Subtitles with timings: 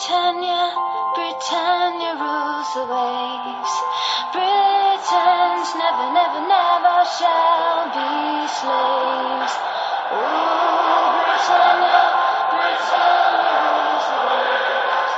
[0.00, 0.72] Britannia,
[1.14, 3.74] Britannia rules the waves.
[4.32, 9.54] Britons never, never, never shall be slaves.
[10.16, 12.00] Rule Britannia,
[12.48, 15.14] Britannia rules the waves.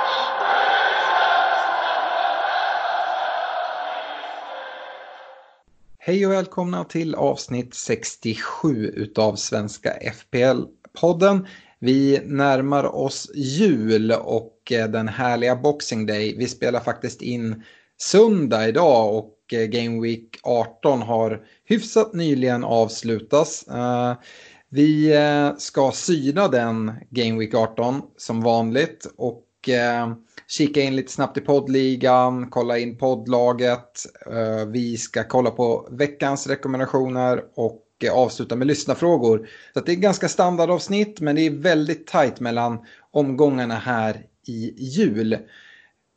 [5.98, 11.46] Hej och välkomna till avsnitt 67 utav Svenska FPL-podden.
[11.84, 16.34] Vi närmar oss jul och eh, den härliga Boxing Day.
[16.38, 17.62] Vi spelar faktiskt in
[18.00, 23.68] söndag idag och eh, Game Week 18 har hyfsat nyligen avslutats.
[23.68, 24.14] Eh,
[24.68, 25.14] vi
[25.58, 29.44] ska syna den Game Week 18 som vanligt och
[30.48, 34.04] kika in lite snabbt i poddligan, kolla in poddlaget.
[34.66, 39.48] Vi ska kolla på veckans rekommendationer och avsluta med lyssnarfrågor.
[39.72, 42.78] Så att det är ganska standardavsnitt men det är väldigt tajt mellan
[43.10, 45.38] omgångarna här i jul.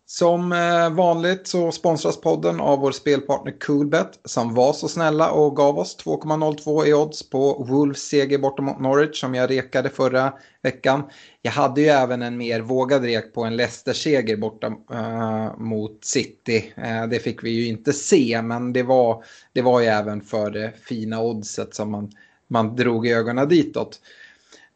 [0.08, 5.56] Som eh, vanligt så sponsras podden av vår spelpartner Coolbet som var så snälla och
[5.56, 10.34] gav oss 2,02 i odds på Wolves seger borta mot Norwich som jag rekade förra
[10.62, 11.04] veckan.
[11.42, 16.74] Jag hade ju även en mer vågad rek på en Leicester-seger borta eh, mot City.
[16.78, 19.24] Eh, det fick vi ju inte se men det var,
[19.54, 22.12] det var ju även för det fina oddset som man,
[22.48, 24.00] man drog ögonen ditåt.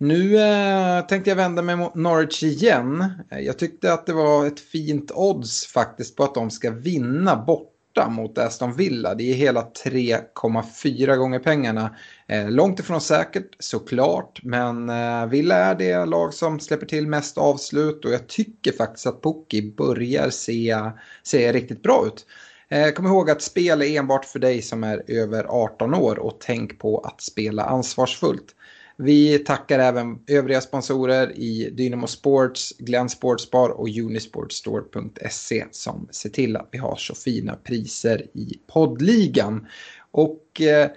[0.02, 3.06] Nu eh, tänkte jag vända mig mot Norwich igen.
[3.32, 7.36] Eh, jag tyckte att det var ett fint odds faktiskt på att de ska vinna
[7.36, 9.16] borta mot Aston Villa.
[9.16, 11.96] Det är hela 3,4 gånger pengarna.
[12.28, 17.38] Eh, långt ifrån säkert såklart, men eh, Villa är det lag som släpper till mest
[17.38, 20.76] avslut och jag tycker faktiskt att Pukki börjar se,
[21.24, 22.26] se riktigt bra ut.
[22.70, 26.38] Eh, kom ihåg att spel är enbart för dig som är över 18 år och
[26.40, 28.56] tänk på att spela ansvarsfullt.
[29.02, 36.56] Vi tackar även övriga sponsorer i Dynamo Sports, Glenn Sportsbar och Unisportstore.se som ser till
[36.56, 39.68] att vi har så fina priser i poddligan.
[40.12, 40.90] Och eh,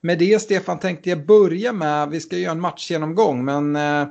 [0.00, 4.06] med det Stefan tänkte jag börja med, vi ska göra en matchgenomgång men eh,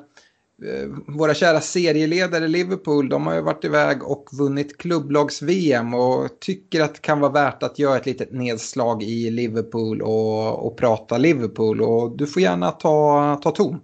[0.61, 6.81] Eh, våra kära serieledare Liverpool, de har ju varit iväg och vunnit klubblags-VM och tycker
[6.81, 11.17] att det kan vara värt att göra ett litet nedslag i Liverpool och, och prata
[11.17, 11.81] Liverpool.
[11.81, 13.79] Och du får gärna ta, ta ton.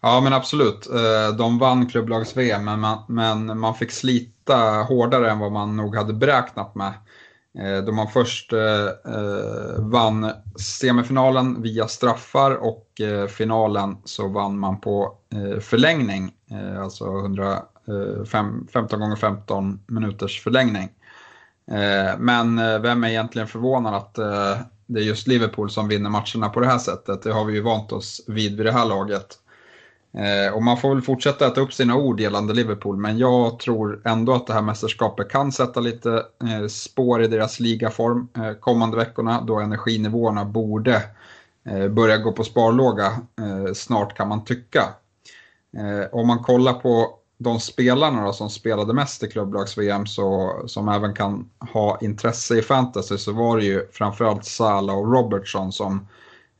[0.00, 0.88] Ja men absolut.
[0.90, 4.56] Eh, de vann klubblags-VM men man, men man fick slita
[4.88, 6.92] hårdare än vad man nog hade beräknat med.
[7.58, 14.58] Eh, Då man först eh, eh, vann semifinalen via straffar och eh, finalen så vann
[14.58, 16.32] man på eh, förlängning.
[16.50, 20.88] Eh, Alltså 105, 15 eh, gånger 15 minuters förlängning.
[21.70, 26.48] Eh, Men vem är egentligen förvånad att eh, det är just Liverpool som vinner matcherna
[26.48, 27.22] på det här sättet?
[27.22, 29.26] Det har vi ju vant oss vid vid det här laget.
[30.14, 34.00] Eh, och man får väl fortsätta äta upp sina ord gällande Liverpool, men jag tror
[34.04, 38.96] ändå att det här mästerskapet kan sätta lite eh, spår i deras ligaform eh, kommande
[38.96, 41.02] veckorna, då energinivåerna borde
[41.68, 43.06] eh, börja gå på sparlåga
[43.40, 44.88] eh, snart kan man tycka.
[45.76, 50.88] Eh, om man kollar på de spelarna då, som spelade mest i klubblags-VM så, som
[50.88, 55.94] även kan ha intresse i fantasy så var det ju framförallt Salah och Robertson som
[55.94, 56.02] eh,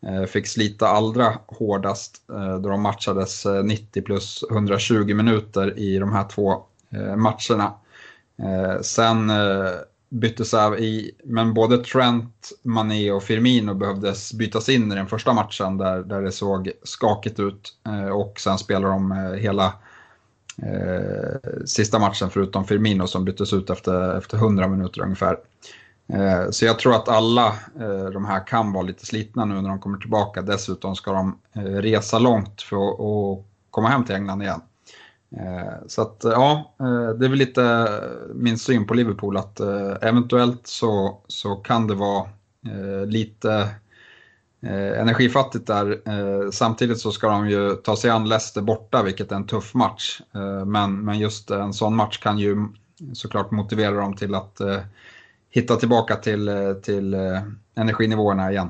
[0.06, 5.98] Eh, fick slita allra hårdast eh, då de matchades eh, 90 plus 120 minuter i
[5.98, 6.62] de här två
[7.16, 7.74] matcherna.
[8.82, 9.32] Sen
[10.08, 15.32] byttes av i, men både Trent, Mané och Firmino behövdes bytas in i den första
[15.32, 17.72] matchen där, där det såg skakigt ut
[18.12, 19.72] och sen spelade de hela
[20.62, 25.36] eh, sista matchen förutom Firmino som byttes ut efter, efter 100 minuter ungefär.
[26.06, 27.46] Eh, så jag tror att alla
[27.80, 30.42] eh, de här kan vara lite slitna nu när de kommer tillbaka.
[30.42, 34.60] Dessutom ska de eh, resa långt för att, att komma hem till England igen.
[35.86, 36.74] Så att ja,
[37.18, 37.88] det är väl lite
[38.34, 39.60] min syn på Liverpool att
[40.00, 42.28] eventuellt så, så kan det vara
[43.06, 43.68] lite
[44.96, 46.00] energifattigt där.
[46.50, 50.20] Samtidigt så ska de ju ta sig an Leicester borta, vilket är en tuff match.
[50.66, 52.56] Men, men just en sån match kan ju
[53.12, 54.60] såklart motivera dem till att
[55.54, 57.42] hitta tillbaka till, eh, till eh,
[57.74, 58.68] energinivåerna igen.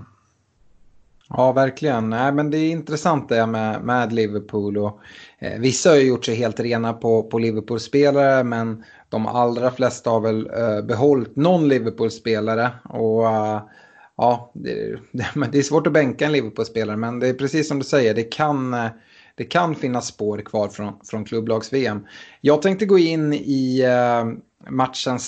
[1.29, 2.11] Ja, verkligen.
[2.11, 4.79] Nej, men det är intressant det med, med Liverpool.
[4.79, 5.01] Och,
[5.39, 10.11] eh, vissa har ju gjort sig helt rena på, på Liverpool-spelare, men de allra flesta
[10.11, 12.71] har väl eh, behållit någon Liverpool-spelare.
[12.85, 13.63] Och eh,
[14.17, 17.79] ja, det, det, det, är svårt att bänka en Liverpool-spelare, men det är precis som
[17.79, 18.89] du säger, det kan, eh,
[19.35, 22.07] det kan finnas spår kvar från, från klubblags-VM.
[22.41, 24.25] Jag tänkte gå in i eh,
[24.71, 25.19] matchen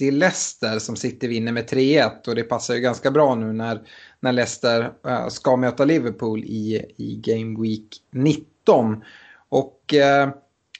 [0.00, 3.80] till Leicester som City vinner med 3-1 och det passar ju ganska bra nu när
[4.20, 9.04] när Leicester äh, ska möta Liverpool i, i Game Week 19.
[9.48, 10.28] Och äh,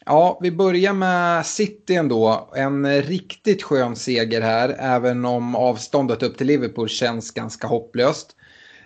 [0.06, 2.50] ja, vi börjar med City ändå.
[2.56, 8.36] En riktigt skön seger här, även om avståndet upp till Liverpool känns ganska hopplöst.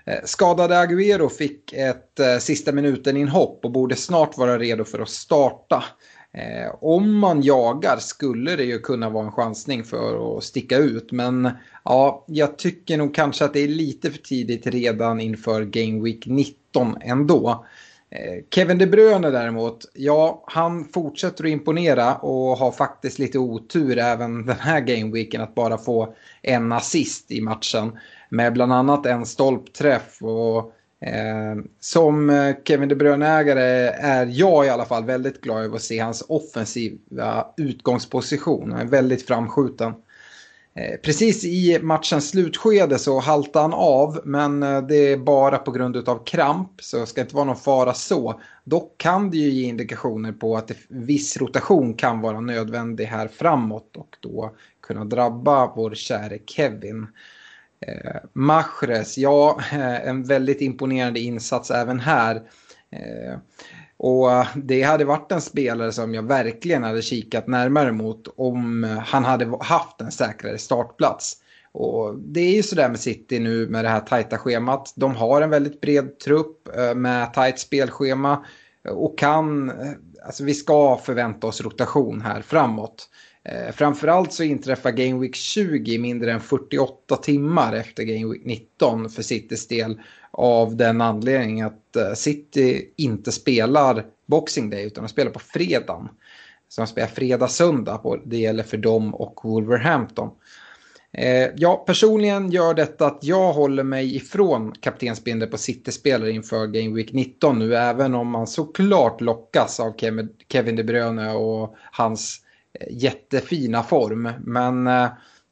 [0.07, 5.09] Eh, skadade Agüero fick ett sista minuten inhopp och borde snart vara redo för att
[5.09, 5.85] starta.
[6.35, 11.13] Eh, om man jagar skulle det ju kunna vara en chansning för att sticka ut.
[11.13, 11.51] Men
[11.85, 16.27] ja, jag tycker nog kanske att det är lite för tidigt redan inför Game Week
[16.27, 17.65] 19 ändå.
[18.11, 23.99] Eh, Kevin De Bruyne däremot, ja, han fortsätter att imponera och har faktiskt lite otur
[23.99, 27.99] även den här gameweeken att bara få en assist i matchen.
[28.29, 34.69] Med bland annat en stolpträff och Eh, som eh, Kevin De Bruyne-ägare är jag i
[34.69, 38.73] alla fall väldigt glad över att se hans offensiva utgångsposition.
[38.73, 39.93] Han är väldigt framskjuten.
[40.76, 46.08] Eh, precis i matchens slutskede så haltar han av men det är bara på grund
[46.08, 48.41] av kramp så det ska inte vara någon fara så.
[48.64, 53.96] Dock kan det ju ge indikationer på att viss rotation kan vara nödvändig här framåt
[53.96, 57.06] och då kunna drabba vår käre Kevin.
[57.87, 62.37] Eh, Mahrez, ja, eh, en väldigt imponerande insats även här.
[62.91, 63.39] Eh,
[63.97, 69.25] och det hade varit en spelare som jag verkligen hade kikat närmare mot om han
[69.25, 71.37] hade haft en säkrare startplats.
[71.75, 74.93] Och det är ju sådär med City nu med det här tajta schemat.
[74.97, 78.45] De har en väldigt bred trupp eh, med tajt spelschema
[78.89, 79.93] och kan, eh,
[80.27, 83.09] alltså vi ska förvänta oss rotation här framåt.
[83.49, 89.11] Eh, framförallt så inträffar Game Week 20 mindre än 48 timmar efter Game Week 19
[89.11, 90.00] för Citys del.
[90.31, 96.08] Av den anledningen att eh, City inte spelar Boxing Day utan de spelar på fredagen.
[96.69, 98.20] Så de spelar fredag-söndag.
[98.25, 100.31] Det gäller för dem och Wolverhampton.
[101.12, 106.94] Eh, ja, personligen gör detta att jag håller mig ifrån kaptensbindel på City-spelare inför Game
[106.94, 107.76] Week 19 nu.
[107.76, 109.94] Även om man såklart lockas av
[110.49, 112.44] Kevin De Bruyne och hans
[112.81, 114.31] Eh, jättefina form.
[114.41, 115.09] Men eh,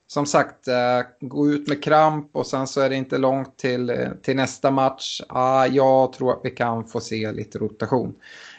[0.06, 3.90] som sagt, eh, gå ut med kramp och sen så är det inte långt till,
[3.90, 5.20] eh, till nästa match.
[5.28, 8.14] Ah, jag tror att vi kan få se lite rotation.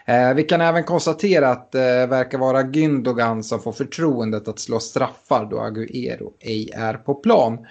[0.05, 4.47] Eh, vi kan även konstatera att eh, det eh, verkar vara Gündogan som får förtroendet
[4.47, 7.67] att slå straffar då Agüero ej är på plan.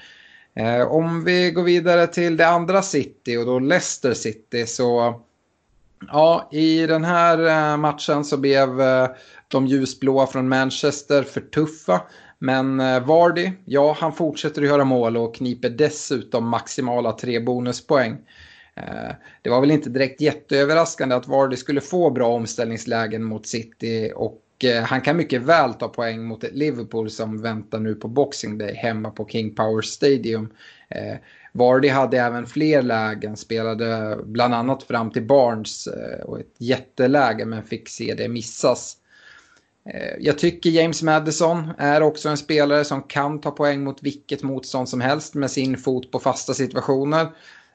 [0.55, 5.21] Eh, om vi går vidare till det andra City och då Leicester City så
[6.09, 8.81] Ja, i den här matchen så blev
[9.53, 12.03] de ljusblåa från Manchester för tuffa.
[12.39, 18.17] Men eh, Vardy, ja han fortsätter att göra mål och kniper dessutom maximala tre bonuspoäng.
[18.75, 19.13] Eh,
[19.43, 24.43] det var väl inte direkt jätteöverraskande att Vardy skulle få bra omställningslägen mot City och
[24.65, 28.59] eh, han kan mycket väl ta poäng mot ett Liverpool som väntar nu på Boxing
[28.59, 30.53] Day hemma på King Power Stadium.
[31.53, 35.89] Vardy hade även fler lägen, spelade bland annat fram till Barnes
[36.25, 38.97] och ett jätteläge men fick se det missas.
[39.91, 44.43] Eh, jag tycker James Madison är också en spelare som kan ta poäng mot vilket
[44.43, 47.27] motstånd som helst med sin fot på fasta situationer.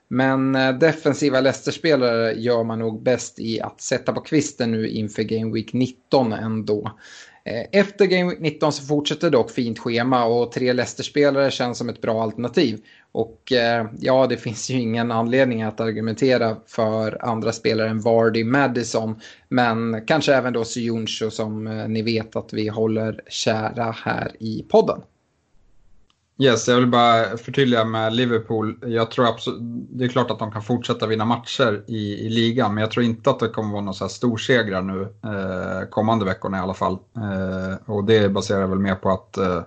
[0.07, 5.23] Men eh, defensiva Leicester-spelare gör man nog bäst i att sätta på kvisten nu inför
[5.23, 6.91] Game Week 19 ändå.
[7.45, 11.89] Eh, efter Game Week 19 så fortsätter dock fint schema och tre Leicester-spelare känns som
[11.89, 12.79] ett bra alternativ.
[13.11, 18.43] Och eh, ja, det finns ju ingen anledning att argumentera för andra spelare än Vardy
[18.43, 19.19] Madison.
[19.49, 24.65] Men kanske även då Syunsho som eh, ni vet att vi håller kära här i
[24.69, 25.01] podden.
[26.39, 28.77] Yes, jag vill bara förtydliga med Liverpool.
[28.81, 29.59] Jag tror absolut,
[29.89, 33.05] det är klart att de kan fortsätta vinna matcher i, i ligan, men jag tror
[33.05, 36.97] inte att det kommer vara några storsegrar nu eh, kommande veckorna i alla fall.
[37.15, 39.61] Eh, och det baserar väl mer på att eh,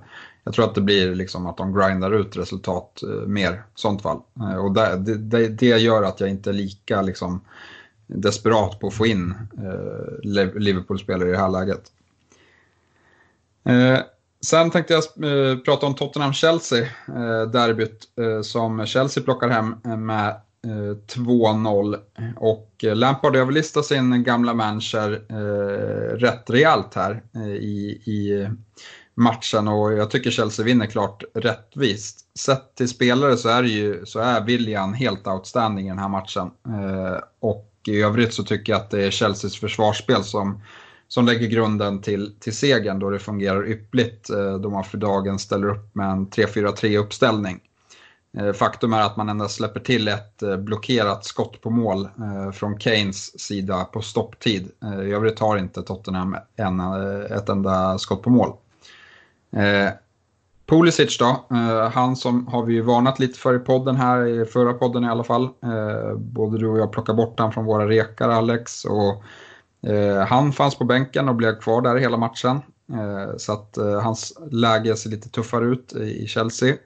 [0.51, 4.03] jag tror att det blir liksom att de grindar ut resultat eh, mer i sånt
[4.03, 4.21] fall.
[4.41, 7.41] Eh, och det, det, det, gör att jag inte är lika liksom,
[8.07, 10.31] desperat på att få in eh,
[10.61, 11.83] Liverpool-spelare i det här läget.
[13.65, 13.99] Eh,
[14.41, 19.75] sen tänkte jag eh, prata om Tottenham-Chelsea, eh, derbyt eh, som Chelsea plockar hem
[20.07, 21.99] med 2-0
[22.37, 28.49] och Lampard överlistar sin gamla manager eh, rätt rejält här eh, i, i
[29.21, 32.21] matchen och jag tycker Chelsea vinner klart rättvist.
[32.39, 36.51] Sett till spelare så är, ju, så är William helt outstanding i den här matchen.
[36.67, 40.63] Eh, och i övrigt så tycker jag att det är Chelseas försvarsspel som,
[41.09, 45.39] som lägger grunden till, till segern då det fungerar yppligt eh, då man för dagen
[45.39, 47.61] ställer upp med en 3-4-3 uppställning.
[48.39, 52.51] Eh, faktum är att man endast släpper till ett eh, blockerat skott på mål eh,
[52.53, 54.71] från Keynes sida på stopptid.
[54.83, 58.53] Eh, I övrigt har inte Tottenham en, eh, ett enda skott på mål.
[59.53, 59.91] Eh,
[60.67, 64.45] Pulisic då, eh, han som har vi ju varnat lite för i podden här, i
[64.45, 65.45] förra podden i alla fall.
[65.45, 68.85] Eh, både du och jag plockade bort han från våra rekar, Alex.
[68.85, 69.23] Och
[70.29, 72.61] han fanns på bänken och blev kvar där hela matchen.
[73.37, 76.77] Så att hans läge ser lite tuffare ut i Chelsea.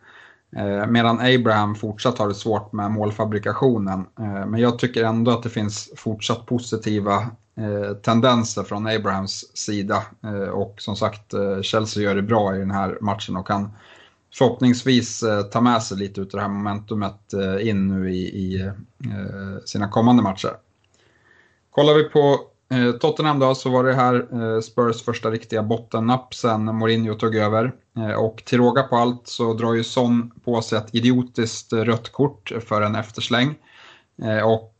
[0.88, 4.06] Medan Abraham fortsatt har det svårt med målfabrikationen.
[4.46, 10.02] Men jag tycker ändå att det finns fortsatt positiva Eh, tendenser från Abrahams sida.
[10.24, 13.70] Eh, och som sagt, eh, Chelsea gör det bra i den här matchen och kan
[14.34, 18.72] förhoppningsvis ta med sig lite av det här momentumet in nu i, i
[19.64, 20.56] sina kommande matcher.
[21.70, 22.40] Kollar vi på
[22.74, 27.36] Eh, Tottenham då, så var det här eh, Spurs första riktiga bottennapp sen Mourinho tog
[27.36, 27.72] över.
[27.96, 32.12] Eh, och till råga på allt så drar ju Son på sig ett idiotiskt rött
[32.12, 33.54] kort för en eftersläng.
[34.44, 34.70] Och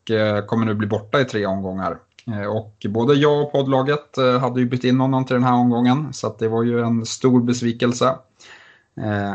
[0.47, 1.99] kommer nu bli borta i tre omgångar.
[2.27, 5.55] Eh, och både jag och poddlaget eh, hade ju bytt in honom till den här
[5.55, 8.19] omgången, så det var ju en stor besvikelse.
[9.01, 9.35] Eh,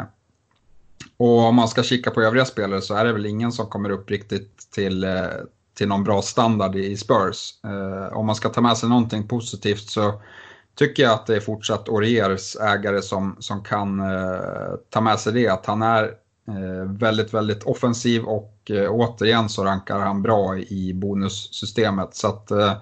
[1.17, 3.89] och om man ska kika på övriga spelare så är det väl ingen som kommer
[3.89, 5.05] upp riktigt till,
[5.77, 7.53] till någon bra standard i Spurs.
[8.12, 10.22] Om man ska ta med sig någonting positivt så
[10.75, 14.01] tycker jag att det är fortsatt Oriers ägare som, som kan
[14.89, 15.48] ta med sig det.
[15.48, 16.12] Att han är
[16.50, 22.15] Eh, väldigt, väldigt offensiv och eh, återigen så rankar han bra i bonussystemet.
[22.15, 22.74] Så att eh,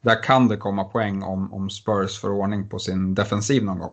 [0.00, 3.92] där kan det komma poäng om, om Spurs får ordning på sin defensiv någon gång.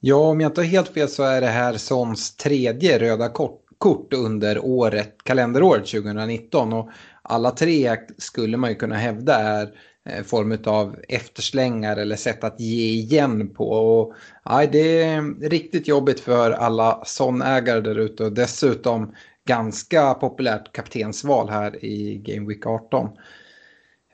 [0.00, 3.62] Ja, om jag inte har helt fel så är det här Sons tredje röda kort
[3.82, 6.72] kort under året, kalenderåret 2019.
[6.72, 6.90] Och
[7.22, 9.68] alla tre skulle man ju kunna hävda är eh,
[10.04, 13.70] Eh, form av efterslängar eller sätt att ge igen på.
[13.70, 19.14] Och, aj, det är riktigt jobbigt för alla sonägare där ute och dessutom
[19.48, 23.08] ganska populärt kaptensval här i Game Week 18.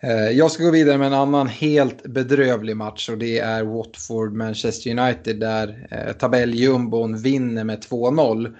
[0.00, 4.90] Eh, jag ska gå vidare med en annan helt bedrövlig match och det är Watford-Manchester
[5.00, 8.57] United där eh, tabelljumbon vinner med 2-0.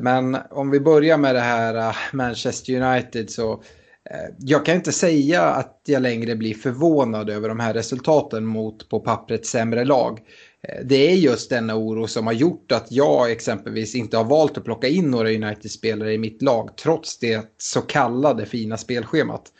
[0.00, 3.62] Men om vi börjar med det här Manchester United så
[4.10, 8.88] Eh, jag kan inte säga att jag längre blir förvånad över de här resultaten mot
[8.88, 10.20] på pappret sämre lag.
[10.62, 14.58] Eh, det är just denna oro som har gjort att jag exempelvis inte har valt
[14.58, 19.52] att plocka in några United-spelare i mitt lag trots det så kallade fina spelschemat.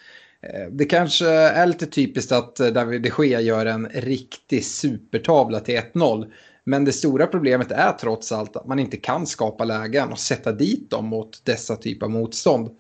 [0.43, 5.81] Eh, det kanske är lite typiskt att David de Gea gör en riktig supertavla till
[5.95, 6.33] 1-0.
[6.65, 10.53] Men det stora problemet är trots allt att man inte kan skapa lägen och sätta
[10.53, 12.71] dit dem mot dessa typer av motstånd.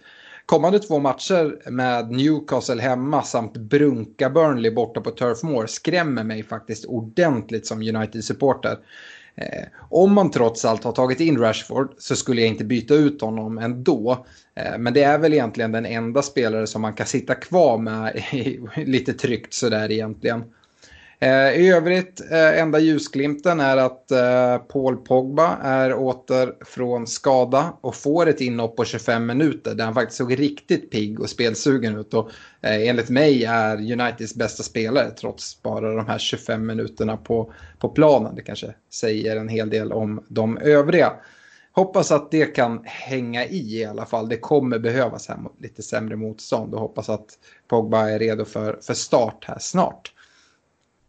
[0.46, 6.42] Kommande två matcher med Newcastle hemma samt Brunka Burnley borta på Turf Moor skrämmer mig
[6.42, 8.78] faktiskt ordentligt som United-supporter.
[9.34, 13.20] Eh, om man trots allt har tagit in Rashford så skulle jag inte byta ut
[13.20, 14.26] honom ändå.
[14.54, 18.22] Eh, men det är väl egentligen den enda spelare som man kan sitta kvar med
[18.86, 20.44] lite tryggt sådär egentligen.
[21.18, 27.72] Eh, I övrigt, eh, enda ljusglimten är att eh, Paul Pogba är åter från skada
[27.80, 31.98] och får ett inhopp på 25 minuter där han faktiskt såg riktigt pigg och spelsugen
[31.98, 32.14] ut.
[32.14, 32.30] Och
[32.62, 38.34] enligt mig är Uniteds bästa spelare trots bara de här 25 minuterna på, på planen.
[38.34, 41.12] Det kanske säger en hel del om de övriga.
[41.72, 44.28] Hoppas att det kan hänga i i alla fall.
[44.28, 47.26] Det kommer behövas här lite sämre motstånd och hoppas att
[47.68, 50.12] Pogba är redo för, för start här snart.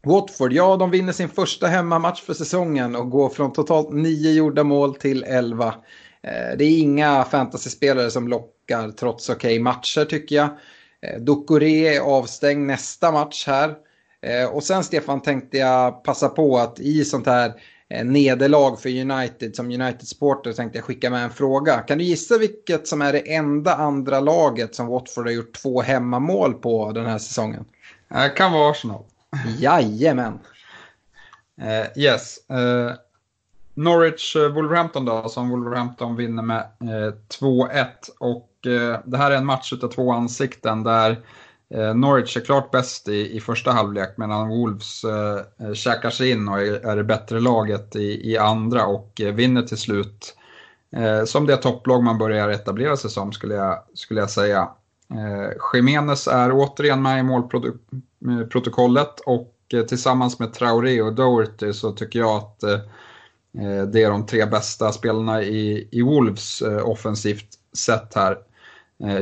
[0.06, 4.64] Watford, ja de vinner sin första hemmamatch för säsongen och går från totalt nio gjorda
[4.64, 5.68] mål till elva.
[6.24, 10.50] Eh, det är inga fantasyspelare som lockar trots okej okay matcher tycker jag.
[11.02, 13.76] Eh, Dokore är avstängd nästa match här.
[14.22, 17.54] Eh, och sen Stefan tänkte jag passa på att i sånt här
[17.90, 21.78] eh, nederlag för United som United-supporter tänkte jag skicka med en fråga.
[21.78, 25.82] Kan du gissa vilket som är det enda andra laget som Watford har gjort två
[25.82, 27.66] hemmamål på den här säsongen?
[28.10, 29.04] Det kan vara Arsenal.
[29.60, 30.40] Jajamän.
[31.62, 32.38] Uh, yes.
[32.50, 32.92] Eh, uh,
[33.74, 36.66] Norwich-Wolverhampton eh, då, som Wolverhampton vinner med
[37.40, 37.86] 2-1.
[38.20, 38.50] Och
[39.06, 41.18] det här är en match utav två ansikten där
[41.96, 46.60] Norwich är klart bäst i, i första halvlek medan Wolves eh, käkar sig in och
[46.60, 50.36] är, är det bättre laget i, i andra och eh, vinner till slut
[50.96, 54.70] eh, som det topplag man börjar etablera sig som skulle jag, skulle jag säga.
[55.14, 61.74] Eh, Jiménez är återigen med i målprotokollet eh, och eh, tillsammans med Traoré och Doherty
[61.74, 62.74] så tycker jag att eh,
[63.64, 68.38] eh det är de tre bästa spelarna i, i Wolves eh, offensivt sett här.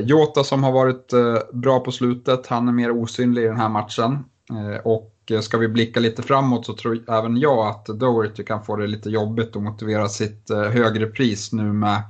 [0.04, 1.14] Jota som har varit
[1.54, 4.26] bra på slutet, han är mer osynlig i den här matchen.
[4.84, 8.88] Och ska vi blicka lite framåt så tror även jag att Doherty kan få det
[8.88, 12.02] lite jobbigt att motivera sitt högre pris nu med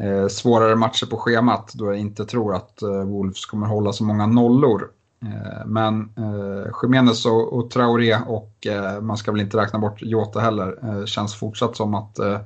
[0.00, 4.04] eh, svårare matcher på schemat då jag inte tror att eh, Wolves kommer hålla så
[4.04, 4.90] många nollor.
[5.22, 10.02] Eh, men eh, Jiménez och, och Traoré och eh, man ska väl inte räkna bort
[10.02, 10.78] Jota heller.
[10.82, 12.40] Eh, känns fortsatt som att eh,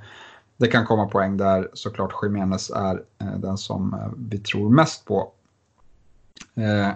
[0.56, 5.04] det kan komma poäng där såklart Jiménez är eh, den som eh, vi tror mest
[5.04, 5.32] på.
[6.54, 6.90] Eh,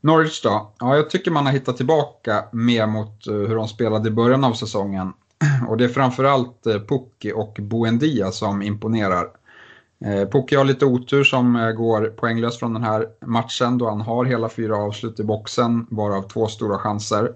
[0.00, 0.70] Norwich då?
[0.78, 4.44] Ja, jag tycker man har hittat tillbaka mer mot eh, hur de spelade i början
[4.44, 5.12] av säsongen.
[5.68, 9.26] Och det är framförallt eh, Pukki och Buendia som imponerar.
[10.04, 14.24] Eh, har lite otur som eh, går poänglös från den här matchen då han har
[14.24, 17.32] hela fyra avslut i boxen, varav två stora chanser.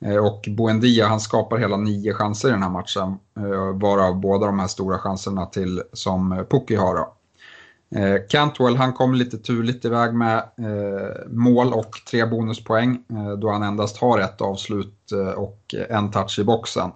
[0.00, 4.46] Eh, och Buendia han skapar hela nio chanser i den här matchen, eh, varav båda
[4.46, 6.94] de här stora chanserna till som Pukki har.
[6.96, 7.14] Då.
[8.28, 10.44] Cantwell han kom lite turligt iväg med
[11.26, 13.04] mål och tre bonuspoäng
[13.38, 16.90] då han endast har ett avslut och en touch i boxen.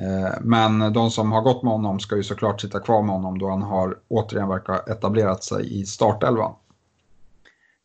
[0.00, 3.38] Eh, men de som har gått med honom ska ju såklart sitta kvar med honom
[3.38, 6.54] då han har återigen verkar etablerat sig i startelvan.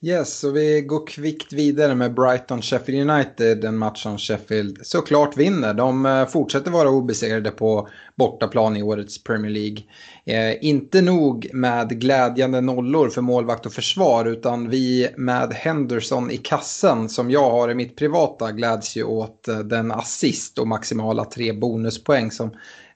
[0.01, 3.65] Yes, och vi går kvickt vidare med Brighton-Sheffield United.
[3.65, 5.73] En match som Sheffield såklart vinner.
[5.73, 9.77] De eh, fortsätter vara obesegrade på bortaplan i årets Premier League.
[10.25, 16.37] Eh, inte nog med glädjande nollor för målvakt och försvar utan vi med Henderson i
[16.37, 21.25] kassen som jag har i mitt privata gläds ju åt eh, den assist och maximala
[21.25, 22.47] tre bonuspoäng som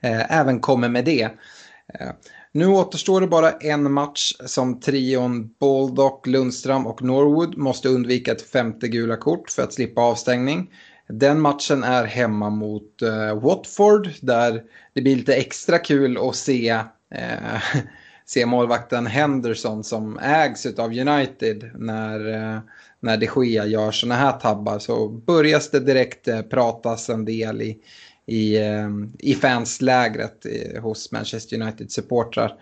[0.01, 1.23] eh, även kommer med det.
[1.99, 2.09] Eh,
[2.53, 8.41] nu återstår det bara en match som trion Baldock, Lundström och Norwood måste undvika ett
[8.41, 10.71] femte gula kort för att slippa avstängning.
[11.07, 16.73] Den matchen är hemma mot uh, Watford där det blir lite extra kul att se,
[16.73, 17.61] uh,
[18.25, 22.59] se målvakten Henderson som ägs av United när, uh,
[22.99, 27.77] när de Gea gör sådana här tabbar så börjas det direkt pratas en del i,
[28.31, 32.53] i, ehm, i fanslägret eh, hos Manchester United-supportrar.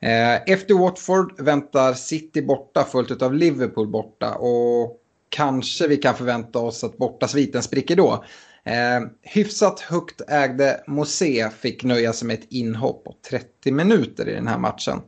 [0.00, 6.58] Eh, Efter Watford väntar City borta följt av Liverpool borta och kanske vi kan förvänta
[6.58, 8.24] oss att bortasviten spricker då.
[8.64, 14.34] Eh, hyfsat högt ägde Mosé fick nöja sig med ett inhopp på 30 minuter i
[14.34, 15.00] den här matchen.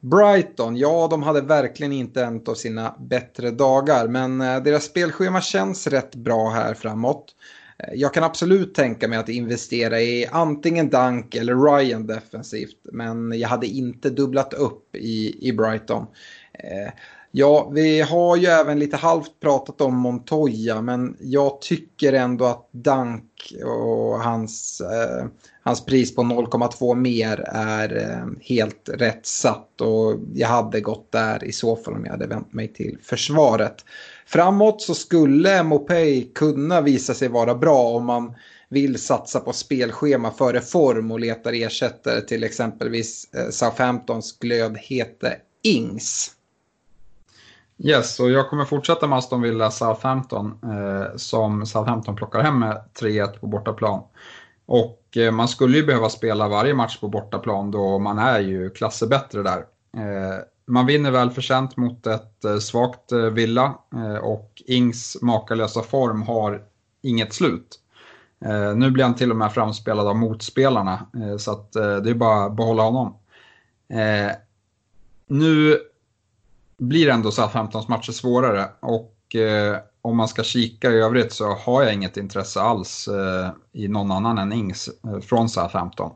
[0.00, 5.40] Brighton, ja de hade verkligen inte en av sina bättre dagar men eh, deras spelschema
[5.40, 7.34] känns rätt bra här framåt.
[7.82, 12.78] Eh, jag kan absolut tänka mig att investera i antingen Dunk eller Ryan defensivt.
[12.92, 16.06] Men jag hade inte dubblat upp i, i Brighton.
[16.52, 16.92] Eh,
[17.30, 20.82] ja, vi har ju även lite halvt pratat om Montoya.
[20.82, 25.26] Men jag tycker ändå att Dunk och hans, eh,
[25.62, 29.80] hans pris på 0,2 mer är eh, helt rätt satt.
[29.80, 33.84] Och jag hade gått där i så fall om jag hade vänt mig till försvaret.
[34.32, 38.34] Framåt så skulle Mopay kunna visa sig vara bra om man
[38.68, 46.30] vill satsa på spelschema före form och letar ersättare till exempelvis eh, Southamptons glödhete Ings.
[47.78, 52.84] Yes, och jag kommer fortsätta med Aston Villa Southampton eh, som Southampton plockar hem med
[53.00, 54.02] 3-1 på bortaplan.
[54.66, 58.70] Och eh, man skulle ju behöva spela varje match på bortaplan då man är ju
[58.70, 59.58] klasser bättre där.
[59.96, 65.82] Eh, man vinner väl förtjänt mot ett eh, svagt eh, Villa eh, och Ings makalösa
[65.82, 66.62] form har
[67.02, 67.78] inget slut.
[68.76, 71.06] Nu blir han till och med framspelad av motspelarna
[71.38, 73.16] så att det är bara att behålla honom.
[75.26, 75.78] Nu
[76.78, 79.36] blir ändå Southamptons matcher svårare och
[80.02, 83.08] om man ska kika i övrigt så har jag inget intresse alls
[83.72, 84.90] i någon annan än Ings
[85.22, 86.10] från Southampton.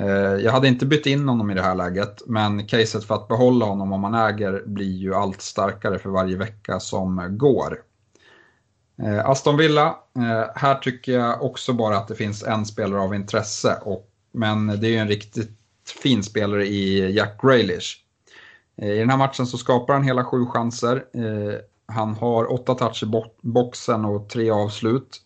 [0.00, 3.28] Eh, jag hade inte bytt in honom i det här läget, men caset för att
[3.28, 7.82] behålla honom om man äger blir ju allt starkare för varje vecka som går.
[9.02, 13.14] Eh, Aston Villa, eh, här tycker jag också bara att det finns en spelare av
[13.14, 15.50] intresse, och, men det är ju en riktigt
[16.02, 18.02] fin spelare i Jack Grealish.
[18.82, 21.04] I den här matchen så skapar han hela sju chanser.
[21.86, 23.06] Han har åtta touch i
[23.42, 25.22] boxen och tre avslut.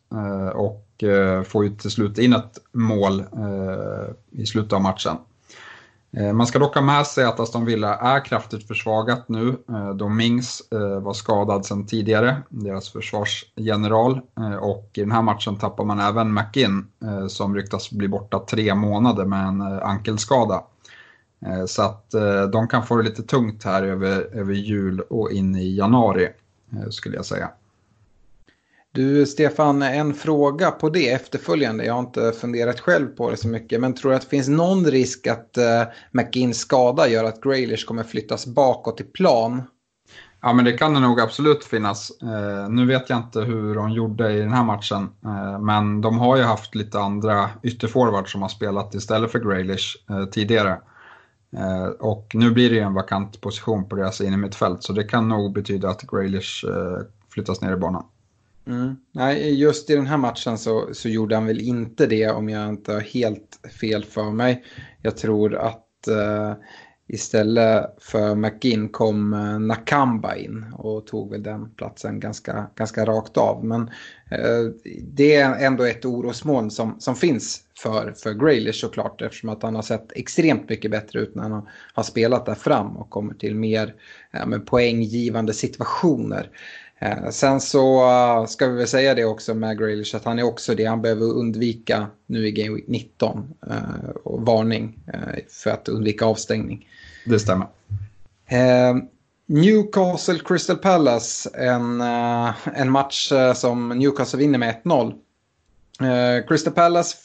[0.55, 5.17] Och och får ju till slut in ett mål eh, i slutet av matchen.
[6.17, 9.57] Eh, man ska dock ha med sig att Aston Villa är kraftigt försvagat nu
[9.95, 10.63] då Mings
[11.03, 14.21] var skadad sedan tidigare, deras försvarsgeneral.
[14.61, 16.87] Och i den här matchen tappar man även McIn
[17.29, 20.63] som ryktas bli borta tre månader med en ankelskada.
[21.67, 22.11] Så att
[22.53, 26.29] de kan få det lite tungt här över, över jul och in i januari
[26.91, 27.51] skulle jag säga.
[28.93, 31.85] Du Stefan, en fråga på det efterföljande.
[31.85, 33.81] Jag har inte funderat själv på det så mycket.
[33.81, 37.41] Men tror du att det finns någon risk att eh, uh, McGinns skada gör att
[37.41, 39.63] Graylish kommer flyttas bakåt i plan?
[40.43, 42.13] Ja, men det kan det nog absolut finnas.
[42.23, 45.09] Uh, nu vet jag inte hur de gjorde i den här matchen.
[45.25, 49.97] Uh, men de har ju haft lite andra ytterforwards som har spelat istället för Graylish
[50.33, 50.81] tidigare.
[51.99, 54.83] och nu blir det ju en vakant position på deras innermittfält.
[54.83, 56.65] Så det kan nog betyda att Graylish
[57.33, 58.05] flyttas ner i banan.
[58.67, 58.97] Mm.
[59.13, 62.69] Nej, just i den här matchen så, så gjorde han väl inte det om jag
[62.69, 64.65] inte har helt fel för mig.
[65.03, 66.55] Jag tror att uh,
[67.07, 73.37] istället för McGinn kom uh, Nakamba in och tog väl den platsen ganska, ganska rakt
[73.37, 73.65] av.
[73.65, 79.49] Men uh, det är ändå ett orosmoln som, som finns för, för Graylish såklart eftersom
[79.49, 83.11] att han har sett extremt mycket bättre ut när han har spelat där fram och
[83.11, 83.95] kommer till mer
[84.31, 86.51] ja, poänggivande situationer.
[87.03, 90.43] Eh, sen så uh, ska vi väl säga det också med Grealish att han är
[90.43, 93.55] också det han behöver undvika nu i Game Week 19.
[93.71, 94.99] Uh, och varning
[95.49, 96.89] för att undvika avstängning.
[97.25, 97.67] Det stämmer.
[99.47, 102.01] Newcastle Crystal Palace, en,
[102.75, 106.49] en match som Newcastle vinner med 1-0.
[106.49, 107.17] Crystal Palace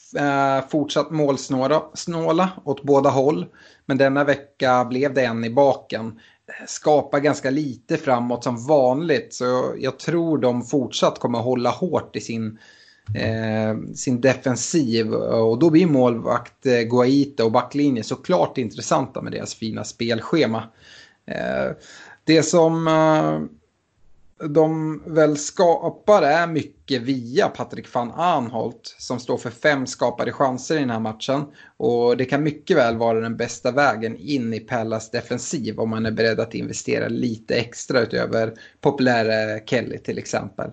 [0.69, 3.45] fortsatt målsnåla åt båda håll.
[3.85, 6.19] Men denna vecka blev det en i baken
[6.67, 9.33] skapar ganska lite framåt som vanligt.
[9.33, 12.59] Så jag tror de fortsatt kommer hålla hårt i sin,
[13.15, 15.13] eh, sin defensiv.
[15.13, 20.63] Och då blir målvakt eh, Guaita och backlinje såklart intressanta med deras fina spelschema.
[21.25, 21.71] Eh,
[22.23, 23.39] det som eh,
[24.43, 30.75] de väl skapar är mycket via Patrik van Anholt som står för fem skapade chanser
[30.75, 31.45] i den här matchen.
[31.77, 36.05] Och det kan mycket väl vara den bästa vägen in i Pallas defensiv om man
[36.05, 40.71] är beredd att investera lite extra utöver populära Kelly till exempel.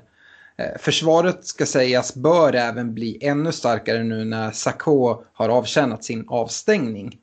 [0.56, 6.24] Eh, försvaret ska sägas bör även bli ännu starkare nu när Sakho har avtjänat sin
[6.28, 7.18] avstängning.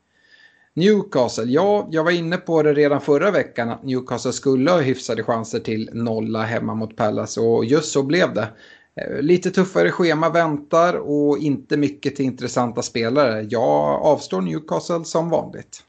[0.80, 5.24] Newcastle, ja, jag var inne på det redan förra veckan att Newcastle skulle ha hyfsade
[5.24, 8.48] chanser till nolla hemma mot Palace och just så blev det.
[8.96, 13.42] Eh, lite tuffare schema väntar och inte mycket till intressanta spelare.
[13.50, 15.84] Jag avstår Newcastle som vanligt.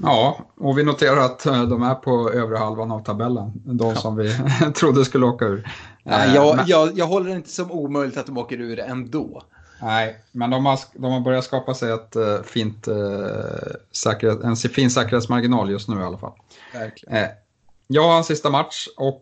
[0.00, 3.52] Ja, och vi noterar att eh, de är på övre halvan av tabellen.
[3.64, 4.34] De som vi
[4.74, 5.68] trodde skulle åka ur.
[6.02, 9.42] Ja, jag, eh, jag, jag håller det inte som omöjligt att de åker ur ändå.
[9.84, 12.94] Nej, men de har, de har börjat skapa sig ett uh, fint, uh,
[13.92, 16.32] säkerhet, en fin säkerhetsmarginal just nu i alla fall.
[16.72, 17.24] Verkligen.
[17.24, 17.28] Uh,
[17.86, 19.20] jag har en sista match och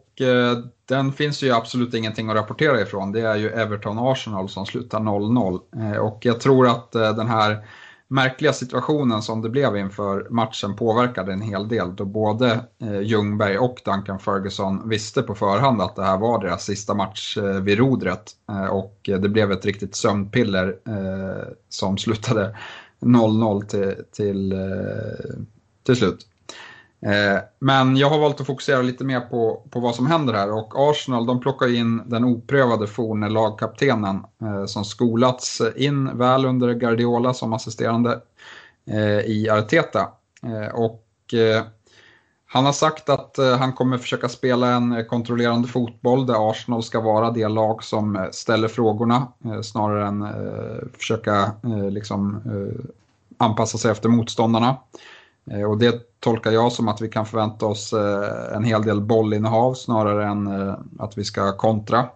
[0.88, 3.12] den finns ju absolut ingenting att rapportera ifrån.
[3.12, 5.98] Det är ju Everton-Arsenal som slutar 0-0.
[5.98, 7.64] och jag tror att den här
[8.12, 13.59] märkliga situationen som det blev inför matchen påverkade en hel del då både eh, Ljungberg
[13.59, 17.79] och Duncan Ferguson visste på förhand att det här var deras sista match eh, vid
[17.79, 20.77] rodret eh, och det blev ett riktigt sömnpiller
[21.68, 22.57] som slutade
[23.01, 24.55] 0-0 till, till,
[25.87, 26.27] till slut.
[27.06, 30.52] Eh, men jag har valt att fokusera lite mer på, på vad som händer här
[30.52, 36.74] och Arsenal de plockar in den oprövade forne lagkaptenen eh, som skolats in väl under
[36.74, 38.20] Guardiola som assisterande
[38.86, 40.08] eh, i Arteta.
[40.42, 41.62] Eh, och eh,
[42.46, 47.30] han har sagt att han kommer försöka spela en kontrollerande fotboll där Arsenal ska vara
[47.30, 49.28] det lag som ställer frågorna
[49.62, 50.26] snarare än
[50.98, 51.52] försöka
[51.90, 52.42] liksom,
[53.38, 54.76] anpassa sig efter motståndarna.
[55.50, 59.00] Eh, och det tolkar jag som att vi kan förvänta oss eh, en hel del
[59.00, 62.09] bollinnehav snarare än eh, att vi ska kontra.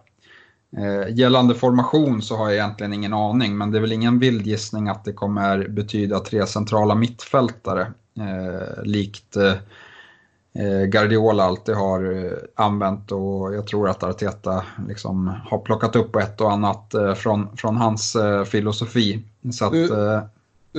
[1.09, 4.89] Gällande formation så har jag egentligen ingen aning men det är väl ingen vild gissning
[4.89, 7.91] att det kommer betyda tre centrala mittfältare
[8.83, 9.37] likt
[10.87, 16.51] Guardiola alltid har använt och jag tror att Arteta liksom har plockat upp ett och
[16.51, 19.23] annat från, från hans filosofi.
[19.51, 20.21] Så att, du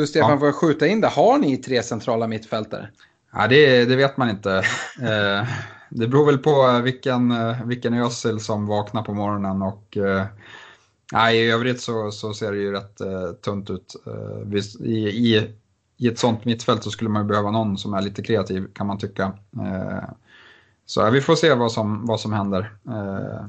[0.09, 0.38] Stefan, ja.
[0.38, 1.09] får jag skjuta in det?
[1.09, 2.88] Har ni tre centrala mittfältare?
[3.33, 4.62] Ja, det, det vet man inte.
[5.03, 5.48] Eh,
[5.90, 10.27] det beror väl på vilken, vilken Özil som vaknar på morgonen och eh,
[11.33, 13.96] i övrigt så, så ser det ju rätt eh, tunt ut.
[14.07, 15.51] Eh, i, i,
[15.96, 18.87] I ett sånt mittfält så skulle man ju behöva någon som är lite kreativ kan
[18.87, 19.33] man tycka.
[19.61, 20.09] Eh,
[20.87, 22.72] så vi får se vad som, vad som händer.
[22.88, 23.46] Eh,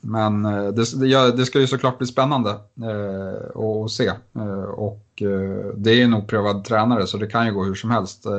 [0.00, 4.06] men det, det, det, ska ju såklart bli spännande eh, att se.
[4.36, 7.74] Eh, och eh, Eh, det är nog prövad tränare så det kan ju gå hur
[7.74, 8.26] som helst.
[8.26, 8.32] Eh,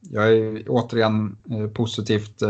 [0.00, 2.42] jag är återigen eh, positivt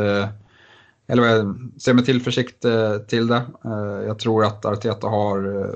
[1.06, 2.64] eller ser med tillförsikt
[3.08, 3.42] till det.
[4.06, 5.70] Jag tror att Arteta har,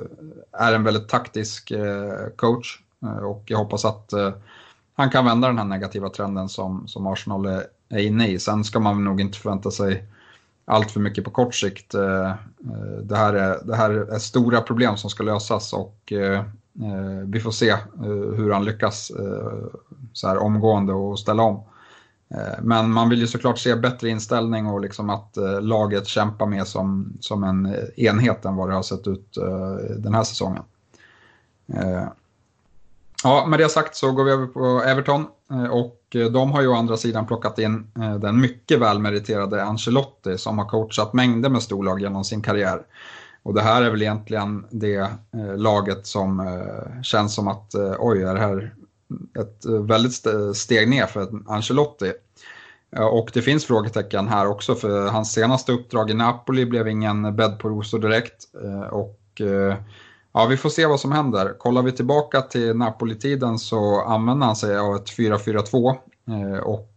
[0.52, 1.72] är en väldigt taktisk
[2.36, 2.78] coach
[3.22, 4.12] och jag hoppas att
[4.94, 8.38] han kan vända den här negativa trenden som, som Arsenal är, är inne i.
[8.38, 10.04] Sen ska man nog inte förvänta sig
[10.64, 11.90] allt för mycket på kort sikt.
[13.02, 16.12] Det här, är, det här är stora problem som ska lösas och
[16.82, 17.78] Eh, vi får se eh,
[18.36, 19.66] hur han lyckas eh,
[20.12, 21.64] så här omgående och ställa om.
[22.34, 26.46] Eh, men man vill ju såklart se bättre inställning och liksom att eh, laget kämpar
[26.46, 30.62] mer som, som en enhet än vad det har sett ut eh, den här säsongen.
[33.24, 35.26] Ja, med det sagt så går vi över på Everton
[35.70, 36.00] och
[36.32, 37.86] de har ju å andra sidan plockat in
[38.20, 42.82] den mycket välmeriterade Ancelotti som har coachat mängder med storlag genom sin karriär.
[43.44, 44.96] Och det här är väl egentligen det
[45.34, 48.74] eh, laget som eh, känns som att eh, oj, är det här
[49.38, 50.26] ett väldigt
[50.56, 52.12] steg ner för Ancelotti.
[52.96, 57.58] Och det finns frågetecken här också för hans senaste uppdrag i Napoli blev ingen bädd
[57.58, 58.44] på rosor direkt.
[58.62, 59.76] Eh, och eh,
[60.32, 61.58] ja, vi får se vad som händer.
[61.58, 65.96] Kollar vi tillbaka till Napoli-tiden så använder han sig av ett 4-4-2.
[66.62, 66.90] Och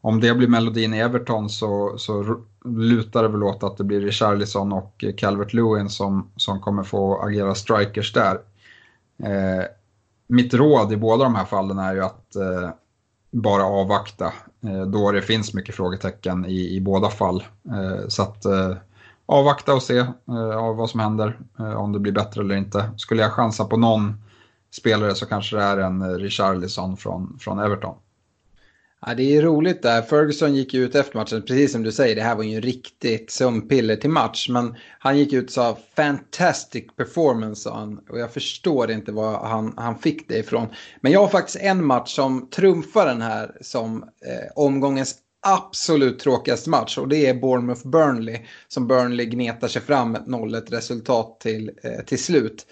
[0.00, 4.00] om det blir melodin i Everton så, så lutar det väl åt att det blir
[4.00, 8.38] Richarlison och Calvert Lewin som, som kommer få agera strikers där.
[9.22, 9.64] Eh,
[10.26, 12.70] mitt råd i båda de här fallen är ju att eh,
[13.30, 14.32] bara avvakta
[14.66, 17.44] Eh, då det finns mycket frågetecken i, i båda fall.
[17.68, 18.76] Eh, så att eh,
[19.26, 22.90] avvakta och se eh, vad som händer, eh, om det blir bättre eller inte.
[22.96, 24.22] Skulle jag chansa på någon
[24.70, 27.94] spelare så kanske det är en eh, Richarlison från, från Everton.
[29.06, 30.02] Ja, det är roligt där.
[30.02, 33.30] Ferguson gick ut efter matchen, precis som du säger, det här var ju en riktigt
[33.30, 34.48] sömnpiller till match.
[34.48, 37.98] Men han gick ut och sa “fantastic performance” sa han.
[38.10, 40.68] Och jag förstår inte var han, han fick det ifrån.
[41.00, 45.14] Men jag har faktiskt en match som trumfar den här som eh, omgångens
[45.46, 46.98] absolut tråkigaste match.
[46.98, 48.38] Och det är Bournemouth-Burnley.
[48.68, 52.66] Som Burnley gnetar sig fram ett 0-1 resultat till, eh, till slut.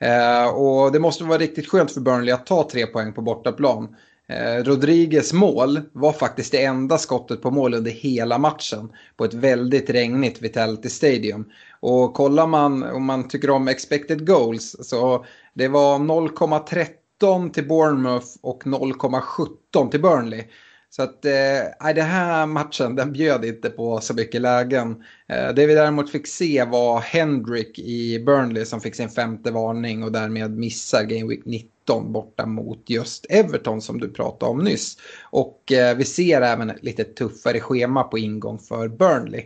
[0.00, 3.96] Eh, och det måste vara riktigt skönt för Burnley att ta tre poäng på bortaplan.
[4.30, 9.34] Eh, Rodriguez mål var faktiskt det enda skottet på mål under hela matchen på ett
[9.34, 11.50] väldigt regnigt Vitality Stadium.
[11.80, 18.26] Och kollar man om man tycker om expected goals så det var 0,13 till Bournemouth
[18.42, 20.44] och 0,17 till Burnley.
[20.90, 25.04] Så att eh, den här matchen den bjöd inte på så mycket lägen.
[25.28, 30.04] Eh, det vi däremot fick se var Hendrick i Burnley som fick sin femte varning
[30.04, 34.98] och därmed missar Game Week 19 borta mot just Everton som du pratade om nyss.
[35.22, 39.44] Och eh, vi ser även ett lite tuffare schema på ingång för Burnley.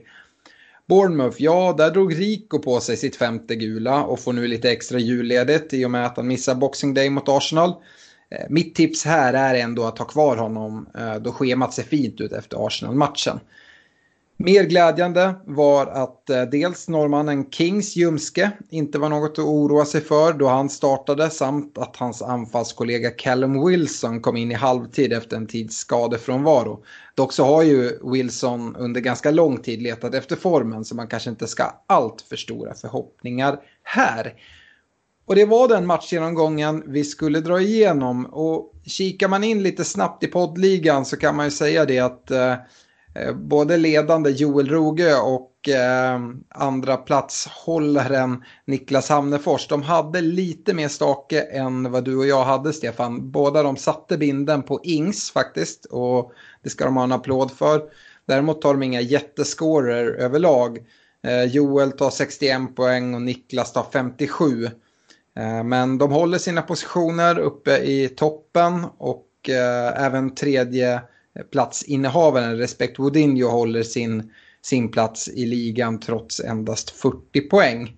[0.88, 4.98] Bournemouth, ja där drog Rico på sig sitt femte gula och får nu lite extra
[4.98, 7.74] julledigt i och med att han missar Boxing Day mot Arsenal.
[8.30, 12.20] Eh, mitt tips här är ändå att ha kvar honom eh, då schemat ser fint
[12.20, 13.40] ut efter Arsenal-matchen.
[14.36, 20.00] Mer glädjande var att eh, dels norrmannen Kings ljumske inte var något att oroa sig
[20.00, 25.36] för då han startade samt att hans anfallskollega Callum Wilson kom in i halvtid efter
[25.36, 26.84] en tids skadefrånvaro.
[27.14, 31.30] Dock så har ju Wilson under ganska lång tid letat efter formen så man kanske
[31.30, 34.34] inte ska allt för stora förhoppningar här.
[35.26, 38.26] Och det var den matchgenomgången vi skulle dra igenom.
[38.26, 42.30] Och kikar man in lite snabbt i poddligan så kan man ju säga det att
[42.30, 42.54] eh
[43.14, 50.88] Eh, både ledande Joel Roge och eh, andra platshållaren Niklas Hamnefors, de hade lite mer
[50.88, 53.30] stake än vad du och jag hade Stefan.
[53.30, 57.82] Båda de satte binden på Ings faktiskt och det ska de ha en applåd för.
[58.26, 60.78] Däremot tar de inga jättescorer överlag.
[61.22, 64.64] Eh, Joel tar 61 poäng och Niklas tar 57.
[65.36, 71.02] Eh, men de håller sina positioner uppe i toppen och eh, även tredje
[71.52, 77.96] platsinnehavaren Respect Woodinho håller sin, sin plats i ligan trots endast 40 poäng.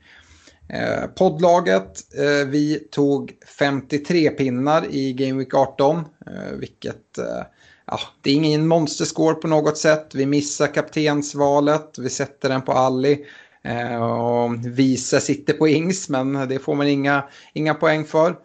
[0.68, 5.96] Eh, poddlaget, eh, vi tog 53 pinnar i Game Week 18,
[6.26, 7.42] eh, vilket eh,
[7.86, 10.14] ja, det är ingen monsterscore på något sätt.
[10.14, 13.26] Vi missar kaptensvalet, vi sätter den på Alli.
[13.62, 18.36] Eh, och Visa sitter på Ings men det får man inga, inga poäng för.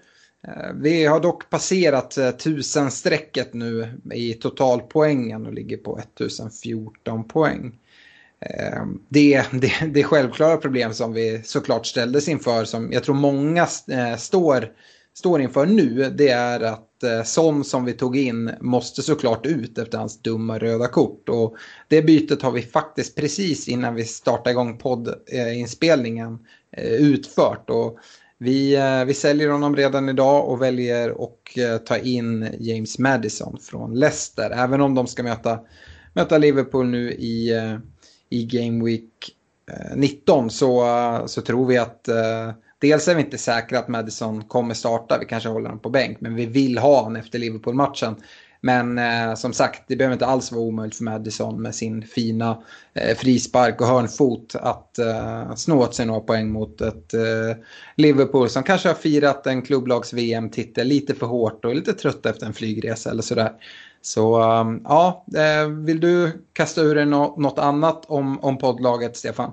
[0.48, 7.80] Eh, vi har dock passerat eh, 1000-strecket nu i totalpoängen och ligger på 1014 poäng.
[8.40, 13.68] Eh, det, det, det självklara problem som vi såklart ställdes inför som jag tror många
[14.18, 14.72] står
[15.14, 16.88] står inför nu det är att
[17.26, 21.30] Son som vi tog in måste såklart ut efter hans dumma röda kort.
[21.30, 21.56] Och
[21.88, 26.40] det bytet har vi faktiskt precis innan vi startar igång poddinspelningen
[27.00, 27.70] utfört.
[27.70, 28.00] Och
[28.44, 33.58] vi, eh, vi säljer honom redan idag och väljer att eh, ta in James Madison
[33.62, 34.52] från Leicester.
[34.52, 35.60] Även om de ska möta,
[36.14, 37.78] möta Liverpool nu i, eh,
[38.30, 39.36] i Game Week
[39.96, 40.86] 19 så,
[41.26, 42.10] så tror vi att
[42.80, 46.22] dels är vi inte säkra att Madison kommer starta, vi kanske håller honom på bänk,
[46.22, 48.16] men vi vill ha honom efter Liverpool-matchen.
[48.64, 52.64] Men eh, som sagt, det behöver inte alls vara omöjligt för Madison med sin fina
[52.94, 57.56] eh, frispark och hörnfot att eh, snå åt sig några poäng mot ett eh,
[57.96, 62.46] Liverpool som kanske har firat en klubblags-VM-titel lite för hårt och är lite trött efter
[62.46, 63.52] en flygresa eller sådär.
[64.02, 69.52] Så um, ja, eh, vill du kasta ur dig något annat om, om poddlaget, Stefan?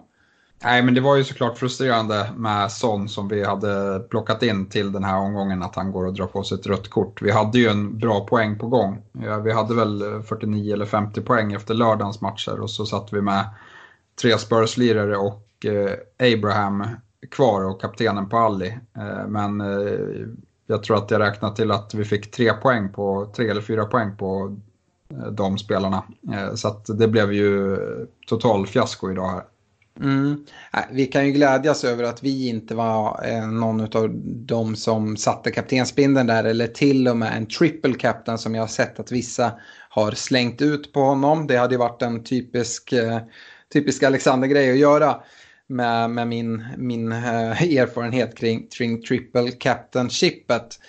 [0.64, 4.92] Nej, men det var ju såklart frustrerande med Son som vi hade plockat in till
[4.92, 7.23] den här omgången att han går och drar på sig ett rött kort.
[7.23, 9.03] Vi hade ju en bra poäng på gång.
[9.44, 13.21] Vi hade väl eh, 49 eller 50 poäng efter lördagens matcher och så satt vi
[13.21, 13.44] med
[14.21, 15.92] tre Spurs-lirare och eh,
[16.35, 16.87] Abraham
[17.31, 18.79] kvar och kaptenen på Ali.
[18.97, 19.62] Eh, men
[20.66, 23.85] jag tror att jag räknat till att vi fick tre poäng på, tre eller fyra
[23.85, 24.57] poäng på
[25.31, 26.03] de spelarna.
[26.55, 27.77] Så att det blev ju
[28.27, 29.42] total fiasko idag här.
[30.01, 30.45] Mm.
[30.73, 35.17] Äh, vi kan ju glädjas över att vi inte var eh, någon av de som
[35.17, 39.13] satte kaptensbindeln där eller till och med en triple captain som jag har sett att
[39.13, 39.53] vissa
[39.89, 41.47] har slängt ut på honom.
[41.47, 43.19] Det hade ju varit en typisk, eh,
[43.73, 45.17] typisk Alexander-grej att göra
[45.67, 50.81] med, med min, min eh, erfarenhet kring, kring triple captain-chippet.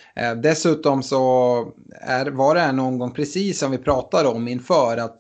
[0.44, 5.18] Dessutom så är, var det här någon gång precis som vi pratade om inför att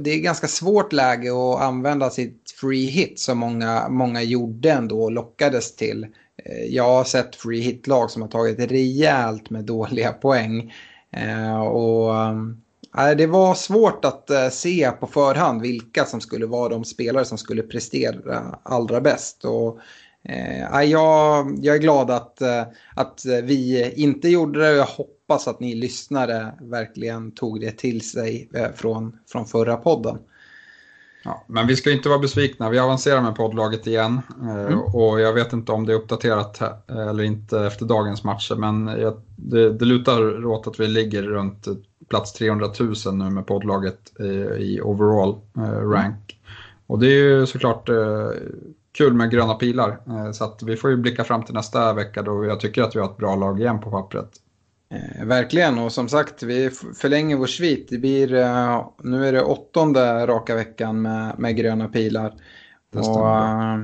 [0.00, 5.02] det är ganska svårt läge att använda sitt free hit som många, många gjorde ändå
[5.02, 6.06] och lockades till.
[6.44, 10.74] Eh, jag har sett free hit-lag som har tagit rejält med dåliga poäng.
[11.10, 12.14] Eh, och
[12.98, 17.38] eh, det var svårt att se på förhand vilka som skulle vara de spelare som
[17.38, 19.44] skulle prestera allra bäst.
[19.44, 19.78] Och,
[20.70, 22.42] jag, jag är glad att,
[22.94, 27.70] att vi inte gjorde det och jag hoppas hoppas att ni lyssnare verkligen tog det
[27.70, 30.18] till sig eh, från, från förra podden.
[31.24, 34.20] Ja, men vi ska inte vara besvikna, vi avancerar med poddlaget igen.
[34.42, 34.78] Eh, mm.
[34.78, 38.84] Och jag vet inte om det är uppdaterat eller inte efter dagens matcher, men
[39.36, 41.66] det, det lutar åt att vi ligger runt
[42.08, 44.20] plats 300 000 nu med poddlaget
[44.58, 46.38] i, overall eh, rank.
[46.38, 46.54] Mm.
[46.86, 47.88] Och det är ju såklart
[48.98, 49.98] kul med gröna pilar,
[50.32, 53.00] så att vi får ju blicka fram till nästa vecka då jag tycker att vi
[53.00, 54.30] har ett bra lag igen på pappret.
[54.90, 57.86] Eh, verkligen och som sagt vi förlänger vår svit.
[57.90, 62.34] Det blir, eh, nu är det åttonde raka veckan med, med gröna pilar.
[62.94, 63.78] Och, eh,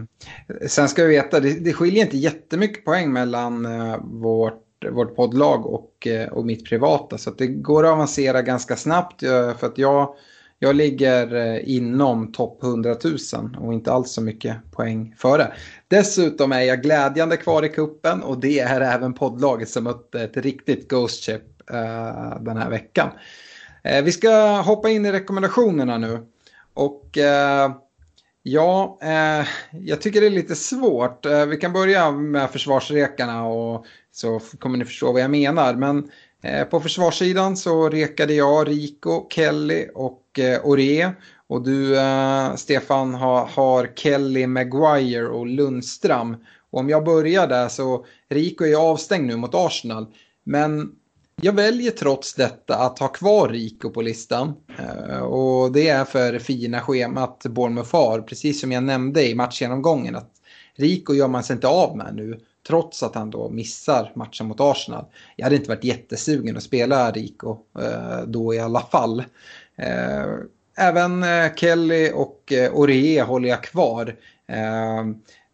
[0.67, 5.67] sen ska vi veta, det, det skiljer inte jättemycket poäng mellan eh, vårt, vårt poddlag
[5.67, 7.19] och, eh, och mitt privata.
[7.19, 10.15] Så det går att avancera ganska snabbt eh, för att jag
[10.59, 15.53] jag ligger inom topp 100 000 och inte alls så mycket poäng före.
[15.95, 20.37] Dessutom är jag glädjande kvar i kuppen och det är även poddlaget som mötte ett
[20.37, 23.09] riktigt Ghost Chip uh, eh, den här veckan.
[23.89, 26.27] Uh, vi ska hoppa in i rekommendationerna nu.
[26.75, 27.77] Och uh,
[28.43, 28.99] ja,
[29.71, 31.27] jag tycker det är lite svårt.
[31.49, 35.75] vi kan börja med försvarsrekarna och så kommer ni förstå vad jag menar.
[35.75, 36.11] Men
[36.71, 41.13] på försvarssidan så rekade jag Rico, Kelly och och eh, Ore.
[41.49, 46.37] Och du, eh, Stefan, har, har Kelly, Maguire och Lundström.
[46.71, 50.07] Och om jag börjar där så, Rico är avstängd nu mot Arsenal.
[50.45, 50.93] Men
[51.43, 54.53] jag väljer trots detta att ha kvar Rico på listan.
[54.79, 60.17] Eh, och det är för fina schemat Bournemouth har, precis som jag nämnde i matchgenomgången.
[60.17, 60.31] Att
[60.75, 64.61] Rico gör man sig inte av med nu, trots att han då missar matchen mot
[64.61, 65.05] Arsenal.
[65.37, 69.25] Jag hade inte varit jättesugen att spela Rico eh, då i alla fall.
[69.77, 70.27] Eh,
[70.77, 74.17] även eh, Kelly och eh, Orie håller jag kvar.
[74.47, 75.05] Eh,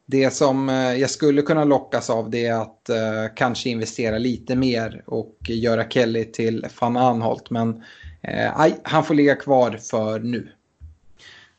[0.06, 2.90] det som jag skulle kunna lockas av det är att
[3.36, 7.50] kanske investera lite mer och göra Kelly till van Anholt.
[7.50, 7.84] Men
[8.54, 10.48] aj, han får ligga kvar för nu.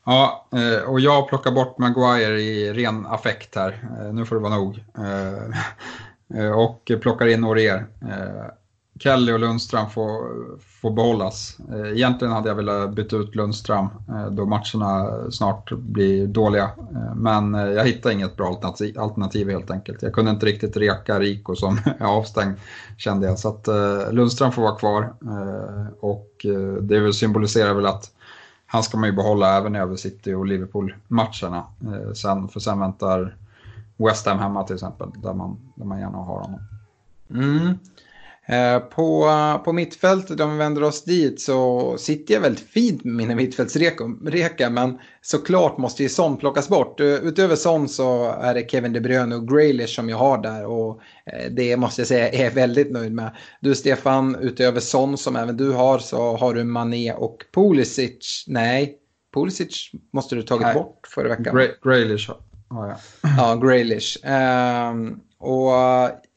[0.04, 0.48] Ja,
[0.86, 3.80] och jag plockar bort Maguire i ren affekt här.
[4.12, 4.84] Nu får det vara nog.
[6.56, 7.86] Och plockar in Orier.
[9.02, 10.30] Kelly och Lundström får,
[10.80, 11.56] får behållas.
[11.72, 16.70] Eh, egentligen hade jag velat byta ut Lundström eh, då matcherna snart blir dåliga.
[16.94, 20.02] Eh, men jag hittade inget bra alternativ, alternativ helt enkelt.
[20.02, 22.54] Jag kunde inte riktigt reka Rico som är avstängd
[22.96, 23.38] kände jag.
[23.38, 23.68] Så att
[24.12, 25.14] Lundström får vara kvar
[26.00, 26.46] och
[26.80, 28.10] det symboliserar väl att
[28.66, 31.64] han ska man ju behålla även över City och Liverpool-matcherna.
[32.14, 33.36] Sen, för sen väntar
[33.96, 36.60] West Ham hemma till exempel, där man, där man gärna har honom.
[37.30, 37.78] Mm.
[38.46, 39.30] Eh, på,
[39.64, 44.70] på mittfältet, om vi vänder oss dit, så sitter jag väldigt fint med mina mittfältsrekar.
[44.70, 47.00] Men såklart måste ju Son plockas bort.
[47.00, 50.66] Eh, utöver Son så är det Kevin De Bruyne och Graylish som jag har där.
[50.66, 53.36] Och eh, det måste jag säga är jag väldigt nöjd med.
[53.60, 58.44] Du Stefan, utöver Son som även du har så har du Mané och Pulisic.
[58.46, 58.98] Nej,
[59.34, 60.74] Pulisic måste du tagit Nej.
[60.74, 61.56] bort förra veckan.
[61.56, 62.30] Gray, Graylish
[62.72, 62.96] har ja.
[63.36, 64.16] Ja, Graylish.
[64.26, 65.72] Um, och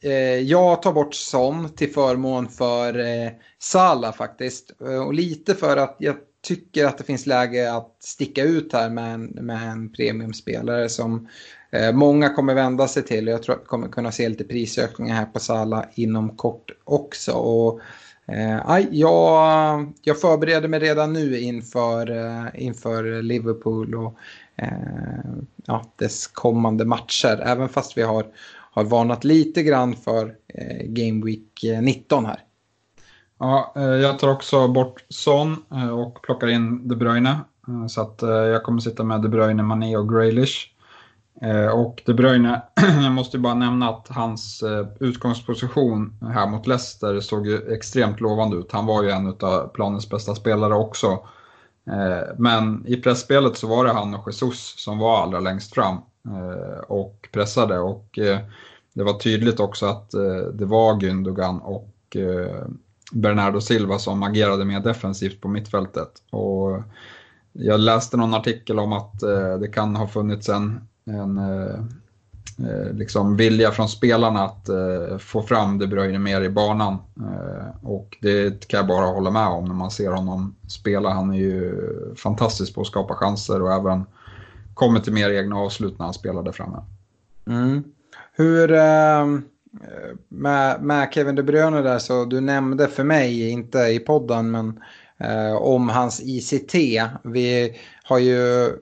[0.04, 4.72] eh, jag tar bort Son till förmån för eh, Sala faktiskt.
[4.80, 8.90] Eh, och lite för att jag tycker att det finns läge att sticka ut här
[8.90, 11.28] med en, med en premiumspelare som
[11.70, 13.26] eh, många kommer vända sig till.
[13.26, 17.32] Jag tror att vi kommer kunna se lite prisökningar här på Sala inom kort också.
[17.32, 17.80] Och,
[18.26, 24.18] eh, jag, jag förbereder mig redan nu inför, eh, inför Liverpool och
[24.56, 24.68] Eh,
[25.66, 27.42] ja, dess kommande matcher.
[27.44, 28.26] Även fast vi har
[28.76, 32.40] har varnat lite grann för eh, Game Week eh, 19 här.
[33.38, 35.56] Ja, eh, jag tar också bort Son
[35.92, 37.40] och plockar in De Bruyne.
[37.88, 40.70] Så att jag kommer sitta med De Bruyne, Mané och Graylish.
[41.74, 42.62] Och De Bruyne,
[43.02, 44.64] jag måste ju bara nämna att hans
[45.00, 48.72] utgångsposition här mot Leicester såg ju extremt lovande ut.
[48.72, 51.18] Han var ju en av planens bästa spelare också.
[51.90, 55.96] Eh, men i pressspelet så var det han och Jesus som var allra längst fram
[56.24, 57.78] eh, och pressade.
[57.78, 58.38] Och eh,
[58.94, 60.10] det var tydligt också att
[60.52, 62.16] det var Gündogan och
[63.12, 66.08] Bernardo Silva som agerade mer defensivt på mittfältet.
[66.30, 66.82] Och
[67.52, 69.20] jag läste någon artikel om att
[69.60, 71.40] det kan ha funnits en, en
[72.58, 76.92] Eh, liksom vilja från spelarna att eh, få fram De Bruyne mer i banan.
[77.16, 81.10] Eh, och det kan jag bara hålla med om när man ser honom spela.
[81.10, 81.74] Han är ju
[82.16, 84.04] fantastisk på att skapa chanser och även
[84.74, 86.78] kommer till mer egna avslut när han spelar där framme.
[87.46, 87.84] Mm.
[88.32, 89.42] Hur, ehm,
[90.28, 94.80] med, med Kevin De Bruyne där så du nämnde för mig, inte i podden, men
[95.18, 96.74] eh, om hans ICT.
[97.22, 97.76] Vi
[98.06, 98.72] har ju eh,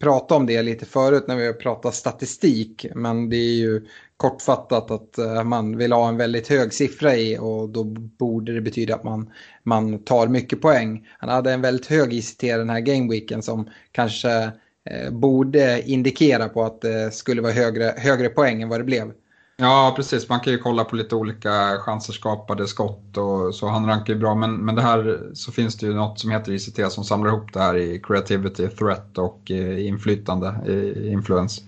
[0.00, 4.90] pratat om det lite förut när vi har pratat statistik, men det är ju kortfattat
[4.90, 7.84] att eh, man vill ha en väldigt hög siffra i och då
[8.18, 9.30] borde det betyda att man,
[9.62, 11.06] man tar mycket poäng.
[11.18, 14.52] Han hade en väldigt hög ICT den här gameweeken som kanske
[14.90, 19.12] Eh, borde indikera på att det skulle vara högre, högre poäng än vad det blev.
[19.56, 20.28] Ja, precis.
[20.28, 23.68] Man kan ju kolla på lite olika chanser skapade, skott och så.
[23.68, 24.34] Han rankar ju bra.
[24.34, 27.52] Men, men det här så finns det ju något som heter ICT som samlar ihop
[27.52, 31.62] det här i creativity, threat och eh, inflytande, eh, influence.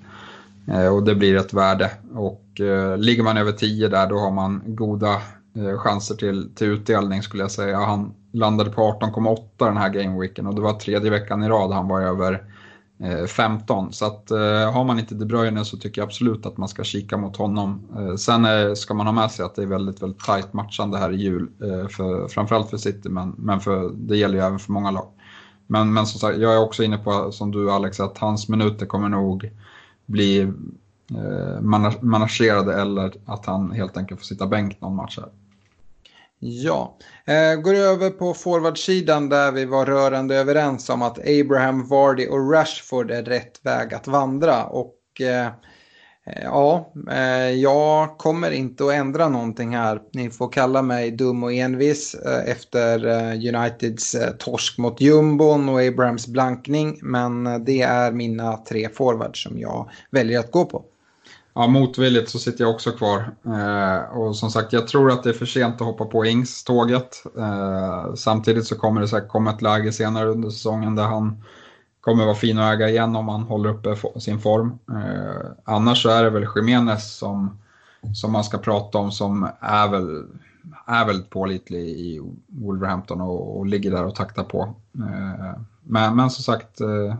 [0.69, 1.91] Eh, och det blir ett värde.
[2.15, 5.13] Och eh, ligger man över 10 där då har man goda
[5.57, 7.79] eh, chanser till, till utdelning skulle jag säga.
[7.79, 11.89] Han landade på 18,8 den här gameweeken och det var tredje veckan i rad han
[11.89, 12.45] var över
[12.99, 13.93] Eh, 15.
[13.93, 16.85] Så att eh, har man inte De Bruyne så tycker jag absolut att man ska
[16.85, 17.83] kika mot honom.
[17.97, 20.99] Eh, sen eh, ska man ha med sig att det är väldigt, väldigt tajt matchande
[20.99, 21.49] här i jul.
[21.63, 25.09] Eh, för, framförallt för City, men, men för, det gäller ju även för många lag.
[25.67, 28.87] Men, men som sagt, jag är också inne på, som du Alex, att hans minuter
[28.87, 29.51] kommer nog
[30.07, 30.41] bli
[31.11, 31.61] eh,
[32.01, 35.29] managerade eller att han helt enkelt får sitta bänk någon match här.
[36.47, 42.27] Ja, eh, går över på forwardsidan där vi var rörande överens om att Abraham, Vardy
[42.27, 44.65] och Rashford är rätt väg att vandra.
[44.65, 45.47] Och eh,
[46.27, 50.01] eh, ja, eh, jag kommer inte att ändra någonting här.
[50.13, 55.69] Ni får kalla mig dum och envis eh, efter eh, Uniteds eh, torsk mot jumbon
[55.69, 56.99] och Abrahams blankning.
[57.03, 60.85] Men eh, det är mina tre forwards som jag väljer att gå på
[61.55, 63.31] ja, motvilligt så sitter jag också kvar.
[63.47, 67.25] Eh, och som sagt, jag tror att det är för sent att hoppa på Ings-tåget.
[67.39, 71.43] Eh, samtidigt så kommer det säkert komma ett läge senare under säsongen där han
[72.01, 74.79] kommer vara fin att äga igen om han håller uppe sin form.
[74.91, 77.59] Eh, annars så är det väl Jiménez som,
[78.15, 80.25] som man ska prata om som är väl,
[80.87, 84.75] är väldigt pålitlig i Wolverhampton och, och ligger där och taktar på.
[84.99, 87.15] Eh, men, men som sagt, eh,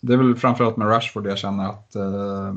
[0.00, 2.54] det är väl framförallt med Rashford jag känner att eh,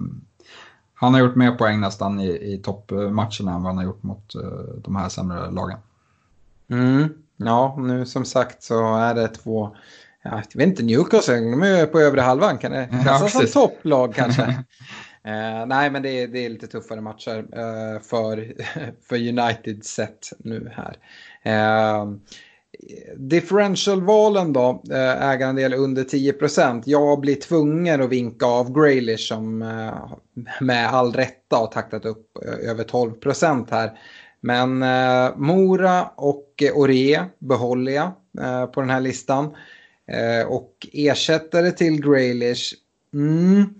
[0.99, 4.35] han har gjort mer poäng nästan i, i toppmatcherna än vad han har gjort mot
[4.35, 5.79] uh, de här sämre lagen.
[6.69, 7.09] Mm.
[7.37, 9.75] Ja, nu som sagt så är det två,
[10.23, 14.15] jag vet inte, Newcastle, de är på övre halvan, kan det klassas ja, som topplag
[14.15, 14.41] kanske?
[14.41, 14.55] uh,
[15.67, 18.53] nej, men det är, det är lite tuffare matcher uh, för,
[19.07, 20.97] för United sett nu här.
[23.15, 26.83] Differentialvalen då, eh, ägarandel under 10%.
[26.85, 30.11] Jag blir tvungen att vinka av Graylish som eh,
[30.61, 33.99] med all rätta har taktat upp eh, över 12% här.
[34.41, 34.79] Men
[35.41, 38.11] Mora och Ore behåller jag
[38.73, 39.55] på den här listan.
[40.47, 42.73] Och ersättare till Graylish.
[43.13, 43.73] Mm,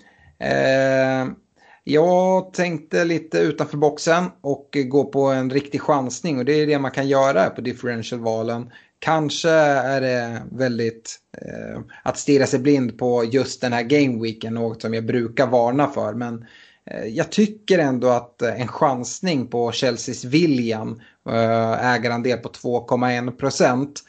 [1.83, 6.79] Jag tänkte lite utanför boxen och gå på en riktig chansning och det är det
[6.79, 8.71] man kan göra på differentialvalen.
[8.99, 14.81] Kanske är det väldigt eh, att stirra sig blind på just den här gameweeken, något
[14.81, 16.13] som jag brukar varna för.
[16.13, 16.45] Men
[16.85, 23.31] eh, jag tycker ändå att eh, en chansning på Chelseas William, eh, ägarandel på 2,1
[23.31, 24.01] procent,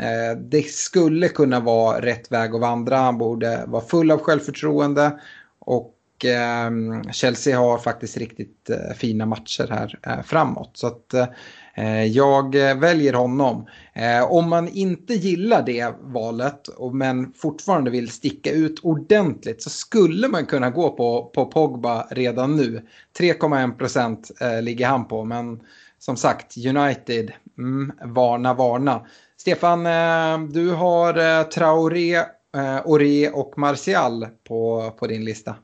[0.00, 2.96] eh, det skulle kunna vara rätt väg att vandra.
[2.96, 5.20] Han borde vara full av självförtroende
[5.58, 6.70] och eh,
[7.12, 10.70] Chelsea har faktiskt riktigt eh, fina matcher här eh, framåt.
[10.74, 11.26] Så att eh,
[11.76, 13.66] Eh, jag eh, väljer honom.
[13.92, 20.28] Eh, om man inte gillar det valet men fortfarande vill sticka ut ordentligt så skulle
[20.28, 22.86] man kunna gå på, på Pogba redan nu.
[23.18, 24.30] 3,1 procent
[24.62, 25.60] ligger han på men
[25.98, 29.06] som sagt United, mm, varna varna.
[29.36, 29.84] Stefan,
[30.52, 32.22] du har Traoré,
[32.84, 35.54] Ore och Martial på, på din lista.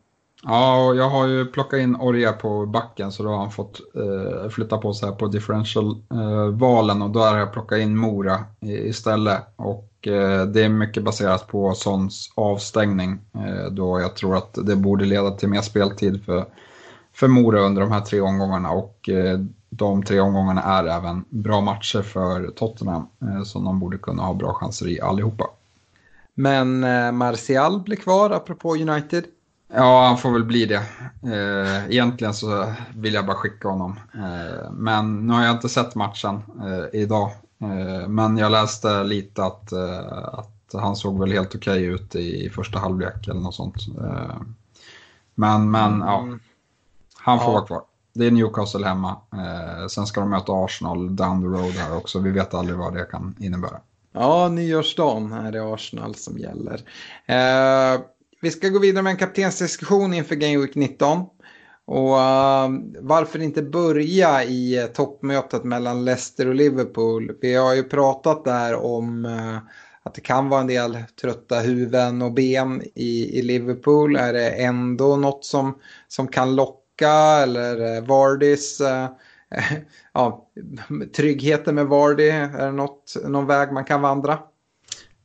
[0.44, 3.80] Ja, och jag har ju plockat in Orja på backen så då har han fått
[3.94, 9.42] eh, flytta på sig på differential-valen eh, och då har jag plockat in Mora istället.
[9.56, 14.76] Och eh, det är mycket baserat på Sons avstängning eh, då jag tror att det
[14.76, 16.44] borde leda till mer speltid för,
[17.12, 19.38] för Mora under de här tre omgångarna och eh,
[19.70, 24.34] de tre omgångarna är även bra matcher för Tottenham eh, som de borde kunna ha
[24.34, 25.44] bra chanser i allihopa.
[26.34, 29.24] Men eh, Martial blir kvar apropå United.
[29.74, 30.82] Ja, han får väl bli det.
[31.22, 34.00] Eh, egentligen så vill jag bara skicka honom.
[34.14, 37.30] Eh, men nu har jag inte sett matchen eh, idag.
[38.08, 39.72] Men jag läste lite att,
[40.32, 43.74] att han såg väl helt okej okay ut i, första halvlek eller något sånt.
[45.34, 46.40] Men, men ja, mm.
[47.16, 47.52] han får ja.
[47.52, 47.82] vara kvar.
[48.12, 49.16] Det är Newcastle hemma.
[49.88, 52.18] sen ska de möta Arsenal down the road här också.
[52.18, 53.80] Vi vet aldrig vad det kan innebära.
[54.12, 56.80] Ja, nyårsdagen är det Arsenal som gäller.
[58.42, 61.18] Vi ska gå vidare med en kaptensdiskussion inför Game Week 19.
[61.84, 62.68] Och uh,
[63.00, 67.32] varför inte börja i uh, toppmötet mellan Leicester och Liverpool?
[67.40, 69.58] Vi har ju pratat där om uh,
[70.02, 74.16] att det kan vara en del trötta huvuden och ben i, i Liverpool.
[74.16, 75.78] Är det ändå något som,
[76.08, 77.12] som kan locka
[77.42, 78.82] eller uh, Vardys
[80.12, 80.48] ja,
[81.16, 84.38] tryggheten med Vardy, är det något, någon väg man kan vandra?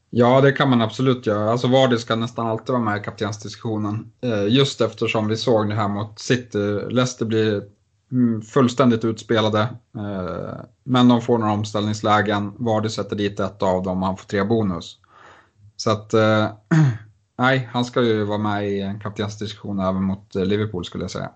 [0.09, 1.51] Ja, det kan man absolut göra.
[1.51, 4.11] Alltså Vardy ska nästan alltid vara med i kaptensdiskussionen.
[4.21, 6.79] Eh, just eftersom vi såg det här mot City.
[6.89, 7.63] Leicester blir
[8.11, 9.61] mm, fullständigt utspelade.
[9.97, 12.53] Eh, men de får några omställningslägen.
[12.57, 14.97] Vardy sätter dit ett av dem och han får tre bonus.
[15.75, 16.47] Så att, eh,
[17.37, 21.31] nej, han ska ju vara med i en kaptensdiskussion även mot Liverpool skulle jag säga.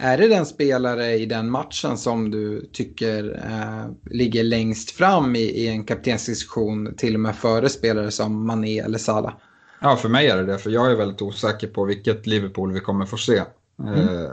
[0.00, 5.40] Är det den spelare i den matchen som du tycker eh, ligger längst fram i,
[5.40, 9.32] i en kaptensdiskussion till och med före spelare som Mané eller Salah?
[9.80, 10.58] Ja, för mig är det det.
[10.58, 13.42] För jag är väldigt osäker på vilket Liverpool vi kommer få se.
[13.78, 14.24] Mm.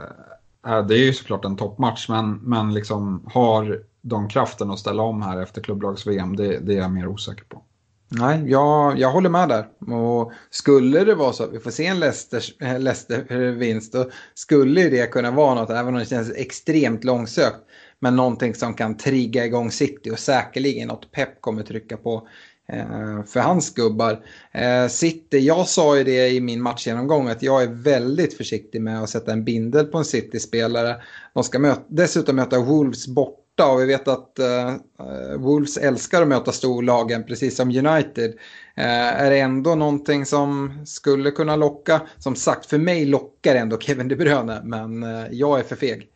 [0.66, 5.02] Eh, det är ju såklart en toppmatch, men, men liksom har de kraften att ställa
[5.02, 7.62] om här efter klubblags-VM, det, det är jag mer osäker på.
[8.08, 9.66] Nej, jag, jag håller med där.
[9.94, 14.88] Och skulle det vara så att vi får se en Leicester-vinst eh, eh, då skulle
[14.88, 17.56] det kunna vara något, även om det känns extremt långsökt.
[17.98, 22.28] Men någonting som kan trigga igång City och säkerligen något Pep kommer trycka på
[22.68, 24.24] eh, för hans gubbar.
[24.52, 29.02] Eh, City, jag sa ju det i min matchgenomgång att jag är väldigt försiktig med
[29.02, 30.96] att sätta en bindel på en City-spelare.
[31.34, 35.76] De ska möta, dessutom möta Wolves bort borta och vi vet att eh, eh, Wolves
[35.76, 38.34] älskar att möta storlagen precis som United.
[38.74, 42.00] Eh, är det ändå någonting som skulle kunna locka?
[42.18, 46.08] Som sagt, för mig lockar ändå Kevin De Bruyne, men eh, jag är för feg.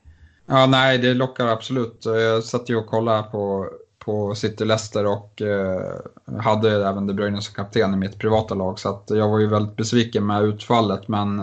[0.46, 2.06] Ja, nej, det lockar absolut.
[2.06, 3.66] Eh, jag satt ju och kollade på,
[4.04, 8.78] på City Leicester och eh, hade även De Bruyne som kapten i mitt privata lag.
[8.78, 11.42] Så att jag var ju väldigt besviken med utfallet, men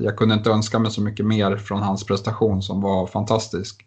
[0.00, 3.84] jag kunde inte önska mig så mycket mer från hans prestation som var fantastisk.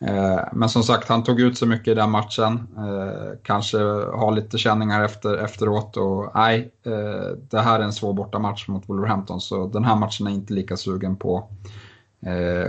[0.00, 2.68] Eh, men som sagt, han tog ut så mycket i den matchen.
[2.76, 5.96] Eh, kanske har lite känningar efter, efteråt.
[5.96, 9.40] Och nej, eh, det här är en svår bortamatch mot Wolverhampton.
[9.40, 11.48] Så den här matchen är inte lika sugen på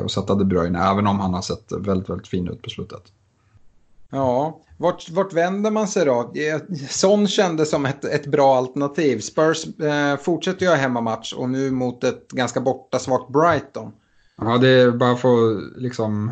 [0.03, 0.79] att sätta De Bruyne.
[0.79, 3.01] Även om han har sett väldigt, väldigt fin ut på slutet.
[4.09, 6.34] Ja, vart, vart vänder man sig då?
[6.89, 9.19] Son kändes som ett, ett bra alternativ.
[9.19, 13.91] Spurs eh, fortsätter ha hemmamatch och nu mot ett ganska bortasvagt Brighton.
[14.38, 16.32] Ja, det är bara för att liksom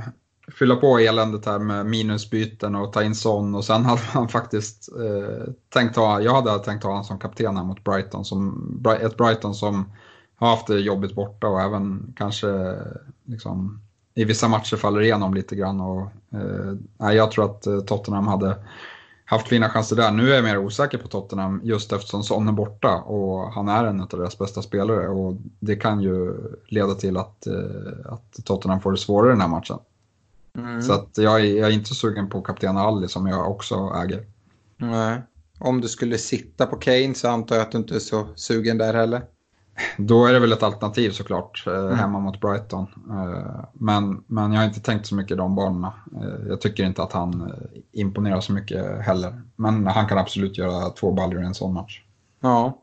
[0.56, 4.90] fylla på eländet här med minusbyten och ta in Son och sen hade man faktiskt
[4.98, 9.18] eh, tänkt ha, jag hade tänkt ha honom som kapten här mot Brighton, som, ett
[9.18, 9.92] Brighton som
[10.36, 12.76] har haft det jobbigt borta och även kanske
[13.26, 13.82] liksom,
[14.16, 15.82] i vissa matcher faller igenom lite grann.
[15.82, 16.12] Och,
[17.00, 18.56] eh, jag tror att eh, Tottenham hade,
[19.30, 20.12] haft fina chanser där.
[20.12, 23.86] Nu är jag mer osäker på Tottenham just eftersom Son är borta och han är
[23.86, 26.34] en av deras bästa spelare och det kan ju
[26.68, 29.78] leda till att, eh, att Tottenham får det svårare den här matchen.
[30.66, 30.82] Mm.
[30.82, 34.26] Så att jag, är, jag är inte sugen på kapten Ali som jag också äger.
[34.78, 35.22] Nej.
[35.60, 38.78] Om du skulle sitta på Kane så antar jag att du inte är så sugen
[38.78, 39.22] där heller.
[39.98, 41.96] Då är det väl ett alternativ såklart, eh, mm.
[41.96, 42.88] hemma mot Brighton.
[43.10, 45.94] Eh, men, men jag har inte tänkt så mycket de banorna.
[46.16, 47.54] Eh, jag tycker inte att han
[47.92, 49.42] imponerar så mycket heller.
[49.56, 52.02] Men han kan absolut göra två baljor i en sån match.
[52.42, 52.82] Ja.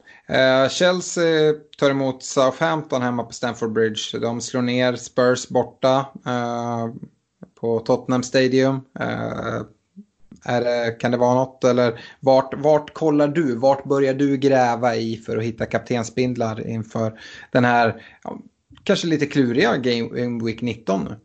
[0.71, 4.19] Chelsea tar emot Southampton hemma på Stamford Bridge.
[4.21, 6.07] De slår ner Spurs borta
[7.61, 8.81] på Tottenham Stadium.
[9.01, 9.63] Eh,
[10.45, 13.57] är, kan det vara något eller vart, vart kollar du?
[13.57, 17.21] Vart börjar du gräva i för att hitta kaptensbindlar inför
[17.53, 18.39] den här ja,
[18.83, 21.17] kanske lite kluriga Game Week 19 nu?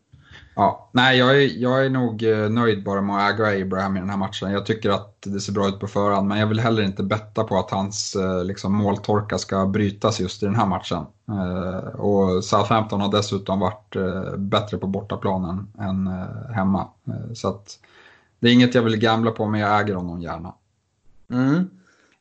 [0.55, 3.99] Ja, nej, jag är, jag är nog eh, nöjd bara med att äga Abraham i
[3.99, 4.51] den här matchen.
[4.51, 7.43] Jag tycker att det ser bra ut på förhand, men jag vill heller inte betta
[7.43, 11.05] på att hans eh, liksom, måltorka ska brytas just i den här matchen.
[11.29, 13.95] Eh, och Southampton har dessutom varit
[14.37, 16.09] bättre på bortaplanen än
[16.55, 16.87] hemma.
[17.33, 17.79] Så att
[18.39, 20.53] det är inget jag vill gamla på, men jag äger honom gärna.
[21.31, 21.69] Mm.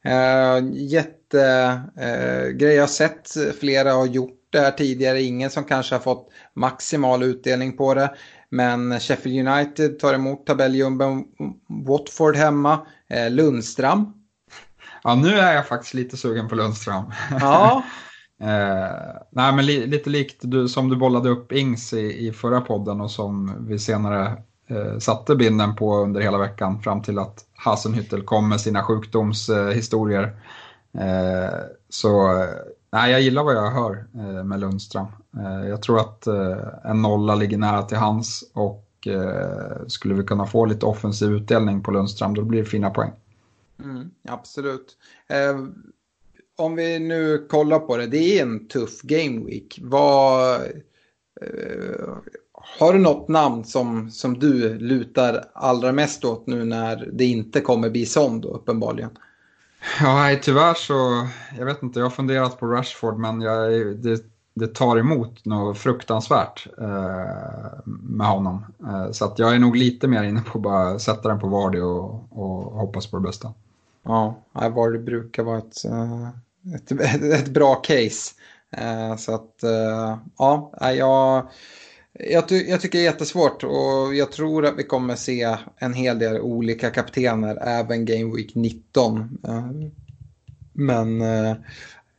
[0.07, 5.23] Uh, Jättegrej, uh, jag har sett flera har gjort det här tidigare.
[5.23, 8.15] Ingen som kanske har fått maximal utdelning på det.
[8.51, 11.25] Men Sheffield United tar emot tabelljumben
[11.87, 12.87] Watford hemma.
[13.15, 14.13] Uh, Lundström.
[15.03, 17.05] Ja, nu är jag faktiskt lite sugen på Lundström.
[17.41, 17.83] Ja.
[18.43, 22.61] Eh, nej, men li lite likt du, som du bollade upp Ings i, i förra
[22.61, 24.37] podden och som vi senare
[24.69, 30.23] eh, satte binden på under hela veckan fram till att Hasenhüttel kom med sina sjukdomshistorier.
[30.99, 32.45] Eh, så
[32.93, 35.07] nej, jag gillar vad jag hör eh, med Lundström.
[35.37, 40.23] Eh, jag tror att eh, en nolla ligger nära till hans och eh, skulle vi
[40.23, 43.13] kunna få lite offensiv utdelning på Lundström då blir det fina poäng.
[43.85, 44.97] Mm, absolut.
[45.29, 45.59] Eh,
[46.57, 49.79] om vi nu kollar på det, det är en tuff game week.
[49.83, 50.55] Vad,
[51.41, 52.09] eh,
[52.53, 57.61] har du något namn som, som du lutar allra mest åt nu när det inte
[57.61, 59.11] kommer Bison då uppenbarligen?
[60.01, 61.27] Ja, nej, tyvärr så,
[61.59, 64.25] jag vet inte, jag har funderat på Rashford men jag, det,
[64.55, 68.65] det tar emot något fruktansvärt eh, med honom.
[68.87, 71.49] Eh, så att jag är nog lite mer inne på att bara sätta den på
[71.49, 73.53] Vardy och, och hoppas på det bästa.
[74.03, 76.29] Ja, Vardy brukar vara ett, eh,
[76.75, 78.35] ett, ett, ett bra case.
[78.71, 81.49] Eh, så att, eh, ja, jag
[82.29, 85.95] jag, ty jag, tycker det är jättesvårt och jag tror att vi kommer se en
[85.95, 89.39] hel del olika kaptener även Game Week 19.
[89.49, 89.71] Eh,
[90.73, 91.55] men eh,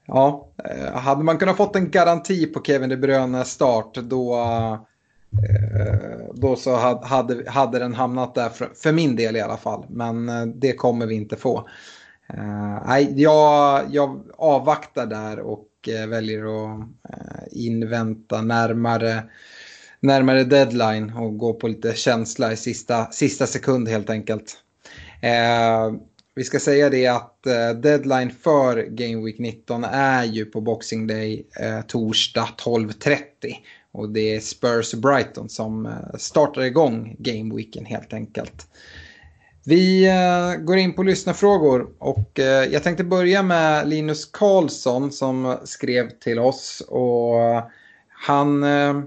[0.06, 4.48] ja, eh, hade man kunnat fått en garanti på Kevin De Bruyne start då,
[6.34, 9.86] då så hade, hade den hamnat där för, för min del i alla fall.
[9.90, 11.70] Men det kommer vi inte få.
[12.86, 15.68] Nej, jag, jag avvaktar där och
[16.08, 16.88] väljer att
[17.52, 19.24] invänta närmare
[20.02, 24.58] närmare deadline och gå på lite känsla i sista, sista sekund helt enkelt.
[25.22, 25.94] Eh,
[26.36, 31.08] vi ska säga det att eh, deadline för Game Week 19 är ju på Boxing
[31.08, 33.18] Day eh, torsdag 12.30.
[33.92, 38.68] Och det är Spurs Brighton som eh, startar igång Game Weeken helt enkelt.
[39.66, 45.58] Vi eh, går in på lyssnarfrågor och eh, jag tänkte börja med Linus Karlsson som
[45.64, 47.64] skrev till oss och eh,
[48.10, 49.02] han eh,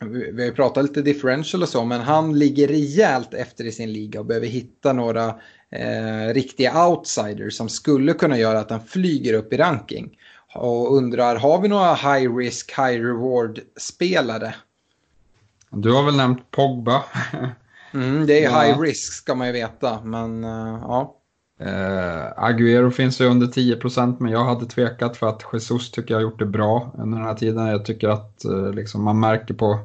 [0.00, 3.92] vi har ju pratat lite differential och så, men han ligger rejält efter i sin
[3.92, 5.34] liga och behöver hitta några
[5.70, 10.18] eh, riktiga outsiders som skulle kunna göra att han flyger upp i ranking.
[10.54, 14.54] Och undrar, har vi några high risk, high reward spelare?
[15.70, 17.04] Du har väl nämnt Pogba?
[17.94, 21.15] mm, det är high risk ska man ju veta, men uh, ja.
[21.58, 26.18] Eh, Agüero finns ju under 10% men jag hade tvekat för att Jesus tycker jag
[26.18, 27.66] har gjort det bra under den här tiden.
[27.66, 29.78] Jag tycker att eh, liksom, man märker på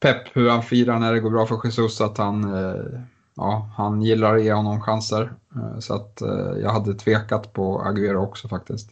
[0.00, 3.00] Pep hur han firar när det går bra för Jesus att han, eh,
[3.34, 5.32] ja, han gillar att ge honom chanser.
[5.54, 8.90] Eh, så att eh, jag hade tvekat på Agüero också faktiskt.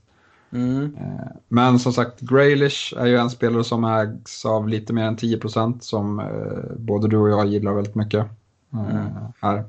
[0.51, 0.97] Mm.
[1.01, 5.17] Eh, men som sagt, Graylish är ju en spelare som ägs av lite mer än
[5.17, 6.23] 10% som
[6.77, 8.27] både du och jag gillar väldigt mycket.
[8.73, 9.07] Mm.
[9.41, 9.65] här.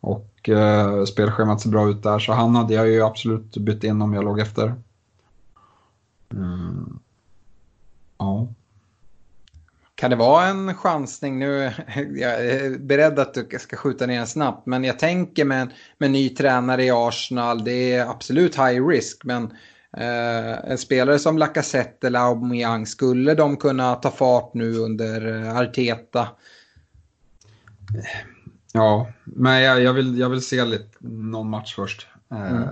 [0.00, 4.02] Och eh, spelschemat ser bra ut där, så han hade jag ju absolut bytt in
[4.02, 4.74] om jag låg efter.
[6.32, 6.98] Mm.
[8.18, 8.48] Ja.
[9.94, 11.72] Kan det vara en chansning nu?
[12.16, 16.10] Jag är beredd att du ska skjuta ner den snabbt, men jag tänker med, med
[16.10, 19.44] ny tränare i Arsenal, det är absolut high risk, men
[19.96, 26.28] eh, en spelare som Lacazette eller Aubameyang, skulle de kunna ta fart nu under Arteta?
[28.72, 32.06] Ja, men jag, jag, vill, jag vill se lite, någon match först.
[32.30, 32.68] Mm.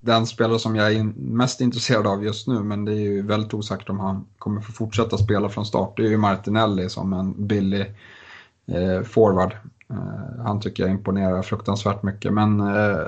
[0.00, 3.54] Den spelare som jag är mest intresserad av just nu, men det är ju väldigt
[3.54, 7.46] osäkert om han kommer få fortsätta spela från start, det är ju Martinelli som en
[7.46, 7.94] billig
[8.66, 9.56] eh, forward.
[9.90, 13.06] Eh, han tycker jag imponerar fruktansvärt mycket, men eh,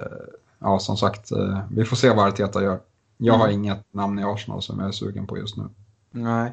[0.58, 2.80] ja, som sagt, eh, vi får se vad Arteta gör.
[3.16, 3.60] Jag har mm.
[3.60, 5.64] inget namn i Arsenal som jag är sugen på just nu.
[6.10, 6.52] Nej,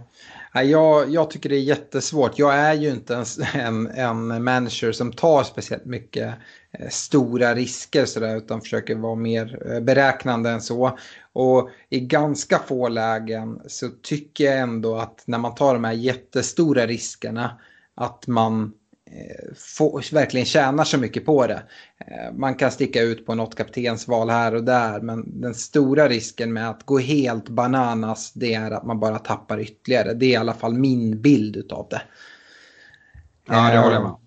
[0.54, 2.40] jag, jag tycker det är jättesvårt.
[2.40, 6.34] Jag är ju inte en, en manager som tar speciellt mycket
[6.72, 10.98] eh, stora risker sådär, utan försöker vara mer eh, beräknande än så.
[11.34, 15.94] Och i ganska få lägen så tycker jag ändå att när man tar de här
[15.94, 17.60] jättestora riskerna
[17.96, 18.74] att man
[19.16, 21.64] Eh, få, verkligen tjänar så mycket på det.
[22.08, 26.54] Eh, man kan sticka ut på något kaptensval här och där men den stora risken
[26.54, 30.14] med att gå helt bananas det är att man bara tappar ytterligare.
[30.14, 32.02] Det är i alla fall min bild av det.
[33.48, 34.10] Ja, det håller jag med.
[34.12, 34.18] Eh,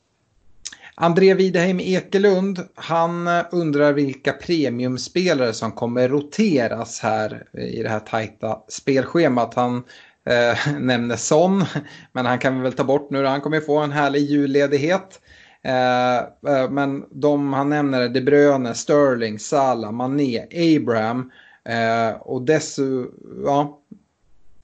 [0.99, 8.59] André Wideheim Ekelund, han undrar vilka premiumspelare som kommer roteras här i det här tajta
[8.69, 9.55] spelschemat.
[9.55, 9.85] Han
[10.27, 11.65] eh, nämner Son,
[12.13, 13.25] men han kan vi väl ta bort nu.
[13.25, 15.21] Han kommer få en härlig julledighet.
[15.63, 20.47] Eh, eh, men de han nämner är De Bruyne, Sterling, Salah, Mané,
[20.77, 21.31] Abraham
[21.65, 23.13] eh, och dessutom,
[23.51, 23.77] ja.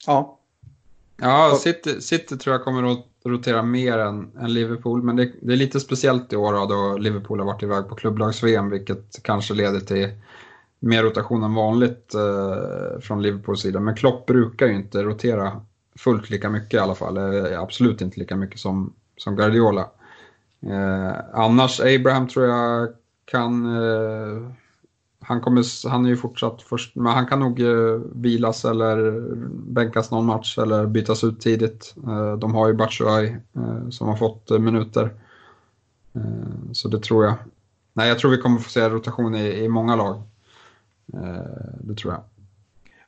[0.06, 0.38] Ja,
[1.50, 5.52] ja City, City tror jag kommer att rotera mer än, än Liverpool, men det, det,
[5.52, 9.54] är lite speciellt i år då, då Liverpool har varit iväg på klubblags-VM, vilket kanske
[9.54, 10.08] leder till
[10.82, 13.80] mer rotation än vanligt eh, från Liverpools sida.
[13.80, 15.60] Men Klopp brukar ju inte rotera
[15.96, 17.16] fullt lika mycket i alla fall.
[17.16, 19.90] Eh, absolut inte lika mycket som, som Guardiola.
[20.66, 22.88] Eh, annars, Abraham tror jag
[23.24, 23.76] kan...
[23.76, 24.50] Eh,
[25.20, 29.20] han, kommer, han är ju fortsatt först, men han kan nog eh, vilas eller
[29.72, 31.94] bänkas någon match eller bytas ut tidigt.
[32.06, 35.14] Eh, de har ju Batshuayi eh, som har fått eh, minuter.
[36.14, 37.34] Eh, så det tror jag.
[37.92, 40.22] Nej, jag tror vi kommer få se rotation i, i många lag.
[41.14, 42.22] Eh, det tror jag.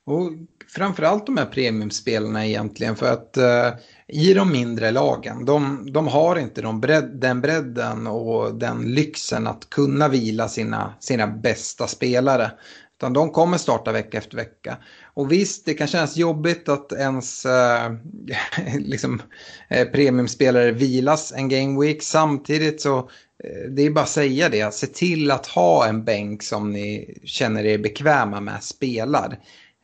[0.06, 0.32] Och
[0.68, 3.70] framförallt de här premiumspelarna egentligen för att eh,
[4.08, 9.46] i de mindre lagen, de, de har inte de bredd, den bredden och den lyxen
[9.46, 12.50] att kunna vila sina, sina bästa spelare.
[12.98, 14.76] Utan de kommer starta vecka efter vecka.
[15.14, 17.92] Och visst, det kan kännas jobbigt att ens eh,
[18.78, 19.22] liksom,
[19.68, 22.02] eh, premiumspelare vilas en game week.
[22.02, 23.10] Samtidigt så
[23.44, 24.74] Eh, det är bara att säga det.
[24.74, 29.38] Se till att ha en bänk som ni känner er bekväma med spelar.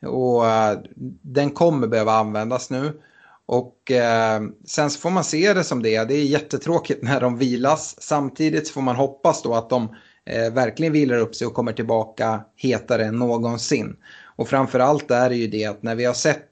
[0.05, 0.79] Och eh,
[1.21, 3.01] den kommer behöva användas nu.
[3.45, 7.37] Och eh, sen så får man se det som det Det är jättetråkigt när de
[7.37, 8.01] vilas.
[8.01, 9.95] Samtidigt får man hoppas då att de
[10.25, 13.95] eh, verkligen vilar upp sig och kommer tillbaka hetare än någonsin.
[14.35, 16.49] Och framförallt är det ju det att när vi har sett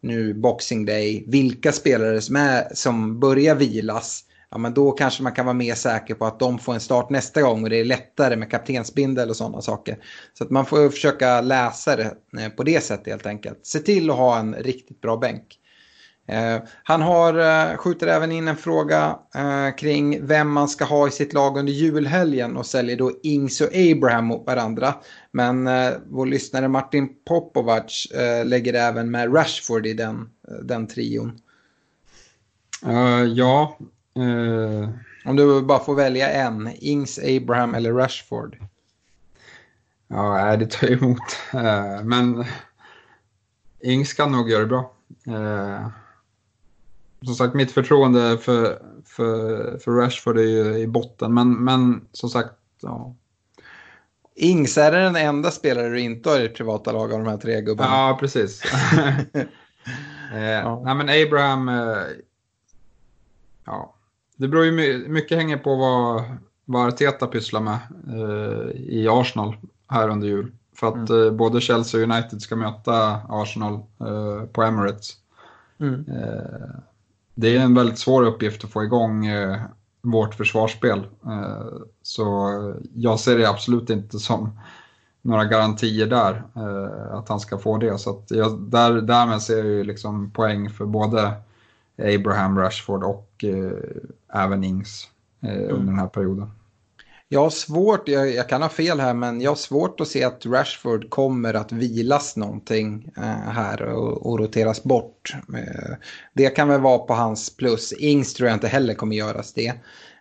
[0.00, 5.32] nu Boxing Day vilka spelare som, är, som börjar vilas ja, men då kanske man
[5.32, 7.84] kan vara mer säker på att de får en start nästa gång och det är
[7.84, 9.98] lättare med kaptensbindel och sådana saker.
[10.34, 13.66] Så att man får försöka läsa det eh, på det sättet helt enkelt.
[13.66, 15.60] Se till att ha en riktigt bra bänk.
[16.30, 21.08] Eh, han har, eh, skjuter även in en fråga eh, kring vem man ska ha
[21.08, 24.94] i sitt lag under julhelgen och säljer då Ings och Abraham mot varandra.
[25.32, 30.86] Men eh, vår lyssnare Martin Popovac eh, lägger även med Rashford i den, eh, den
[30.86, 31.40] trion.
[33.34, 33.78] ja,
[34.18, 34.88] Uh,
[35.24, 38.56] om du bara får välja en, Ings, Abraham eller Rashford?
[40.08, 41.36] Ja, det tar emot.
[41.54, 42.44] Uh, men
[43.80, 44.92] Ings kan nog göra det bra.
[45.28, 45.88] Uh,
[47.24, 52.30] som sagt, mitt förtroende för, för, för Rashford är ju i botten, men, men som
[52.30, 53.14] sagt, ja.
[54.34, 57.28] Ings, är det den enda spelare du inte har i ditt privata lag av de
[57.28, 57.90] här tre gubbarna?
[57.90, 58.62] Ja, precis.
[60.32, 60.82] ja.
[60.84, 61.68] Nej, men Abraham,
[63.64, 63.94] ja,
[64.40, 66.22] det beror ju mycket hänger på vad,
[66.64, 67.78] vad Arteta pysslar med
[68.08, 69.56] eh, i Arsenal
[69.88, 70.52] här under jul.
[70.76, 71.26] För att mm.
[71.26, 75.12] eh, både Chelsea och United ska möta Arsenal eh, på Emirates.
[75.80, 76.04] Mm.
[76.08, 76.68] Eh,
[77.34, 79.60] det är en väldigt svår uppgift att få igång eh,
[80.02, 80.98] vårt försvarsspel.
[81.26, 81.66] Eh,
[82.02, 82.50] så
[82.94, 84.60] jag ser det absolut inte som
[85.22, 86.42] några garantier där
[87.12, 87.98] att han ska få det.
[87.98, 91.32] Så jag, där, därmed ser jag ju liksom poäng för både
[92.00, 95.08] Abraham, Rashford och eh, även Ings
[95.42, 95.86] eh, under mm.
[95.86, 96.50] den här perioden.
[97.32, 100.24] Jag har svårt, jag, jag, kan ha fel här, men jag har svårt att se
[100.24, 105.34] att Rashford kommer att vilas någonting eh, här och, och, roteras bort.
[105.54, 105.94] Eh,
[106.32, 107.92] det kan väl vara på hans plus.
[107.92, 109.72] Ings tror jag inte heller kommer göras det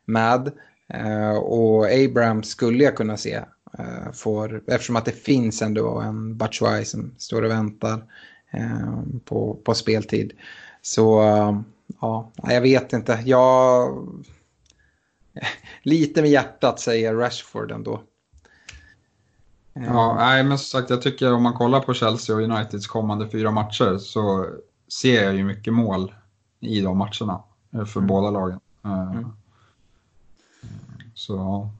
[0.05, 0.51] med.
[0.93, 3.41] Eh, och Abraham skulle jag kunna se.
[3.79, 8.03] Eh, för, eftersom att det finns ändå en Batshuayi som står och väntar
[8.51, 10.33] eh, på, på speltid.
[10.89, 11.21] Så
[12.01, 13.23] ja, jag vet inte.
[13.25, 14.07] Jag,
[15.83, 18.01] lite med hjärtat säger Rashford ändå.
[19.73, 23.29] Ja, nej, men som sagt, jag tycker om man kollar på Chelsea och Uniteds kommande
[23.29, 24.45] fyra matcher så
[25.01, 26.13] ser jag ju mycket mål
[26.59, 28.07] i de matcherna eh, för mm.
[28.07, 28.59] båda lagen.
[28.85, 29.31] Eh, mm.
[31.13, 31.78] Så Eh,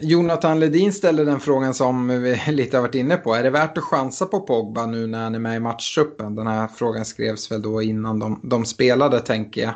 [0.00, 3.34] Jonathan Ledin ställde den frågan som vi lite har varit inne på.
[3.34, 6.34] Är det värt att chansa på Pogba nu när han är med i matchtruppen?
[6.34, 9.74] Den här frågan skrevs väl då innan de, de spelade tänker jag.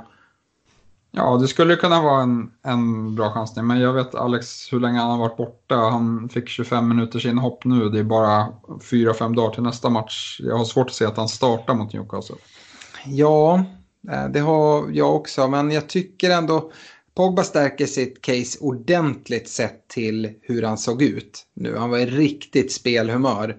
[1.10, 4.98] Ja, det skulle kunna vara en, en bra chansning, men jag vet Alex hur länge
[4.98, 5.76] han har varit borta.
[5.76, 10.40] Han fick 25 minuters inhopp nu, det är bara 4-5 dagar till nästa match.
[10.44, 12.36] Jag har svårt att se att han startar mot Newcastle.
[13.06, 13.64] Ja,
[14.10, 16.72] eh, det har jag också, men jag tycker ändå
[17.18, 21.76] Pogba stärker sitt case ordentligt sett till hur han såg ut nu.
[21.76, 23.56] Han var i riktigt spelhumör.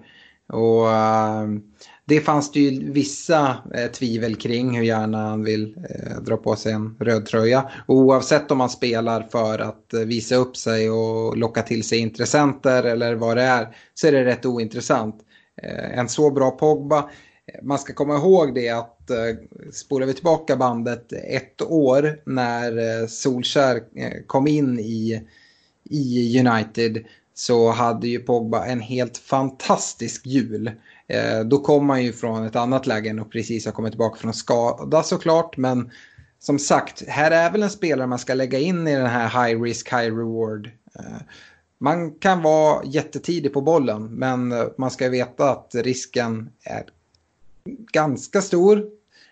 [0.52, 1.60] Och uh,
[2.04, 6.56] det fanns det ju vissa uh, tvivel kring hur gärna han vill uh, dra på
[6.56, 7.70] sig en röd tröja.
[7.86, 12.84] Och oavsett om han spelar för att visa upp sig och locka till sig intressenter
[12.84, 15.16] eller vad det är så är det rätt ointressant.
[15.94, 17.10] en så bra Pogba
[17.62, 19.16] man ska komma ihåg det att eh,
[19.72, 25.22] spolar vi tillbaka bandet ett år när eh, Solskär eh, kom in i,
[25.84, 30.70] i United så hade ju Pogba en helt fantastisk jul.
[31.06, 34.34] Eh, då kom han ju från ett annat läge och precis har kommit tillbaka från
[34.34, 35.56] skada såklart.
[35.56, 35.90] Men
[36.38, 39.62] som sagt, här är väl en spelare man ska lägga in i den här high
[39.62, 40.70] risk, high reward.
[40.98, 41.22] Eh,
[41.78, 46.84] man kan vara jättetidig på bollen men man ska veta att risken är
[47.92, 48.84] ganska stor.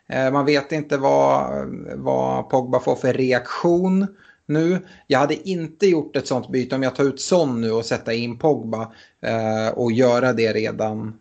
[0.08, 1.64] Eh, man vet inte vad,
[1.94, 4.06] vad Pogba får för reaktion
[4.46, 4.78] nu.
[5.06, 8.14] Jag hade inte gjort ett sånt byte om jag tar ut Son nu och sätta
[8.14, 11.18] in Pogba eh, och göra det redan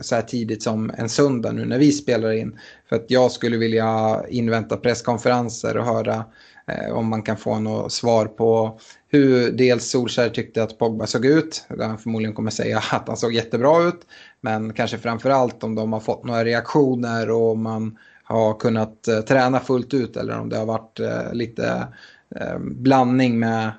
[0.00, 2.58] så här tidigt som en söndag nu när vi spelar in.
[2.88, 6.24] För att jag skulle vilja invänta presskonferenser och höra
[6.66, 11.26] eh, om man kan få något svar på hur dels Solskär tyckte att Pogba såg
[11.26, 11.64] ut.
[11.68, 14.00] Där han förmodligen kommer säga att han såg jättebra ut.
[14.40, 19.08] Men kanske framför allt om de har fått några reaktioner och om man har kunnat
[19.08, 21.88] eh, träna fullt ut eller om det har varit eh, lite
[22.36, 23.72] eh, blandning med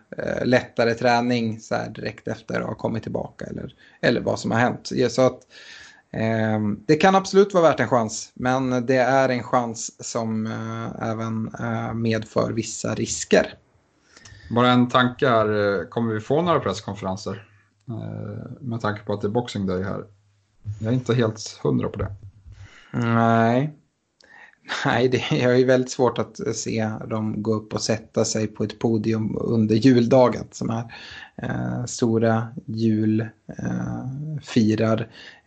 [0.44, 4.60] lättare träning så här direkt efter att ha kommit tillbaka eller, eller vad som har
[4.60, 4.92] hänt.
[5.10, 5.40] Så att,
[6.12, 11.10] eh, det kan absolut vara värt en chans men det är en chans som eh,
[11.10, 11.52] även
[12.02, 13.54] medför vissa risker.
[14.50, 17.48] Bara en tanke här, eh, kommer vi få några presskonferenser?
[17.90, 20.06] Eh, med tanke på att det är Boxing Day här.
[20.80, 22.16] Jag är inte helt hundra på det.
[22.92, 23.74] Nej.
[24.86, 28.64] Nej, det är ju väldigt svårt att se dem gå upp och sätta sig på
[28.64, 30.94] ett podium under juldagen som är
[31.36, 33.32] eh, stora julfirar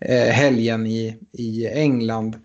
[0.01, 2.37] eh, eh, helgen i, i England.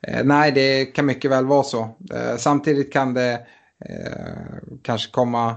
[0.00, 1.96] Eh, nej, det kan mycket väl vara så.
[2.14, 3.32] Eh, samtidigt kan det
[3.84, 5.56] eh, kanske komma,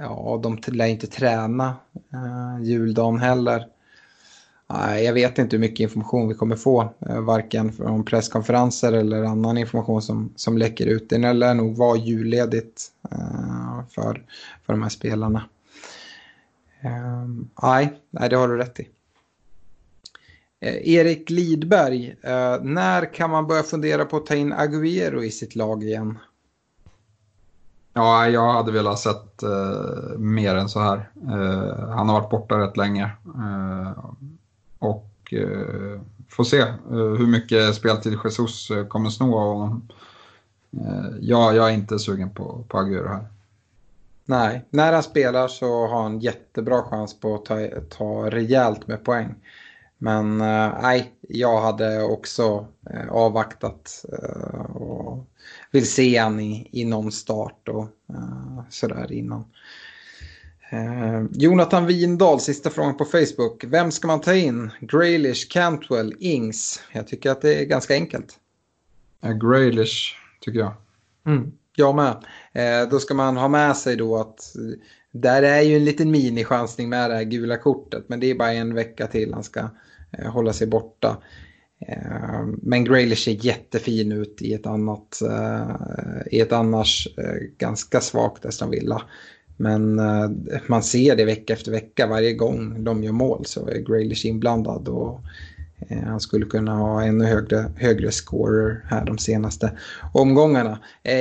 [0.00, 1.76] ja, de lär inte träna
[2.12, 3.66] eh, juldagen heller.
[5.04, 9.58] Jag vet inte hur mycket information vi kommer få, eh, varken från presskonferenser eller annan
[9.58, 11.08] information som, som läcker ut.
[11.08, 14.24] Det lär nog vara julledigt eh, för,
[14.66, 15.44] för de här spelarna.
[16.80, 18.88] Ehm, nej, nej, det har du rätt i.
[20.60, 22.16] Erik Lidberg,
[22.62, 26.18] när kan man börja fundera på att ta in Agüero i sitt lag igen?
[27.96, 31.10] Ja, jag hade velat sett uh, mer än så här.
[31.28, 33.10] Uh, han har varit borta rätt länge.
[33.26, 33.90] Uh,
[34.78, 39.88] och eh, får se hur mycket speltid Jesus kommer sno av honom.
[41.20, 43.26] Ja, jag är inte sugen på, på Aguero här.
[44.24, 47.56] Nej, när han spelar så har han jättebra chans på att ta,
[47.90, 49.34] ta rejält med poäng.
[49.98, 55.26] Men eh, nej, jag hade också eh, avvaktat eh, och
[55.70, 57.88] vill se han i, i någon start och
[58.70, 59.44] sådär innan.
[61.32, 63.64] Jonathan Windahl, sista frågan på Facebook.
[63.64, 64.70] Vem ska man ta in?
[64.80, 66.80] Graylish, Cantwell, Ings?
[66.92, 68.38] Jag tycker att det är ganska enkelt.
[69.42, 70.72] Graylish, tycker jag.
[71.26, 72.24] Mm, jag med.
[72.52, 74.56] Eh, då ska man ha med sig då att
[75.10, 78.04] där är ju en liten minichansning med det här gula kortet.
[78.08, 79.68] Men det är bara en vecka till han ska eh,
[80.18, 81.16] Eh, hålla sig borta.
[81.88, 85.76] Eh, men Graylish ser jättefin ut i ett annat, eh,
[86.30, 87.08] i ett annars
[87.58, 89.02] ganska svagt Aston Villa.
[89.58, 90.00] Men
[90.66, 94.88] man ser det vecka efter vecka varje gång de gör mål så är Graylish inblandad.
[94.88, 95.20] Och,
[96.06, 99.72] han skulle kunna ha ännu högre, högre scorer här de senaste
[100.14, 100.78] omgångarna.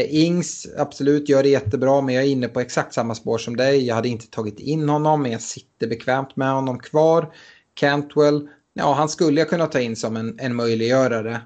[0.10, 3.86] Ings absolut gör det jättebra men jag är inne på exakt samma spår som dig.
[3.88, 7.34] Jag hade inte tagit in honom men jag sitter bekvämt med honom kvar.
[7.74, 8.48] Cantwell,
[8.78, 11.42] ja han skulle jag kunna ta in som en, en möjliggörare.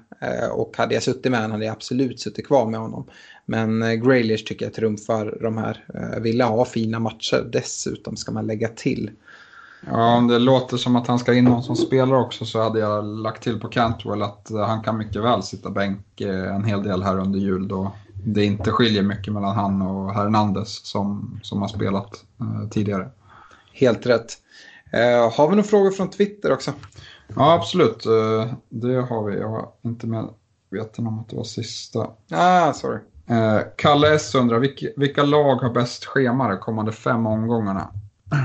[0.52, 3.06] och hade jag suttit med honom hade jag absolut suttit kvar med honom.
[3.50, 5.84] Men eh, Graylish tycker jag trumfar de här.
[5.94, 9.10] Eh, ville ha fina matcher dessutom ska man lägga till.
[9.86, 12.80] Ja, om det låter som att han ska in någon som spelar också så hade
[12.80, 16.64] jag lagt till på Cantwell att eh, han kan mycket väl sitta bänk eh, en
[16.64, 17.92] hel del här under jul då
[18.24, 23.08] det inte skiljer mycket mellan han och Hernandez som, som har spelat eh, tidigare.
[23.72, 24.38] Helt rätt.
[24.92, 26.72] Eh, har vi några frågor från Twitter också?
[27.36, 28.06] Ja, absolut.
[28.06, 29.38] Eh, det har vi.
[29.38, 30.28] Jag har inte med
[30.70, 32.10] veten om att det var sista.
[32.30, 32.98] Ah, sorry.
[33.26, 37.88] Eh, Kalle S undrar, vilka, vilka lag har bäst schema de kommande fem omgångarna?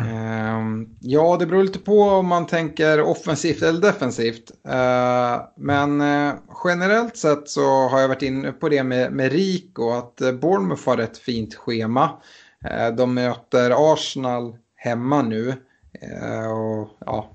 [0.08, 4.52] Ehm, ja, det beror lite på om man tänker offensivt eller defensivt.
[4.68, 6.34] Ehm, men eh,
[6.64, 10.88] generellt sett så har jag varit inne på det med, med Rico, att eh, Bournemouth
[10.90, 12.10] har ett fint schema.
[12.98, 15.50] De möter Arsenal hemma nu.
[16.52, 17.35] och, ja,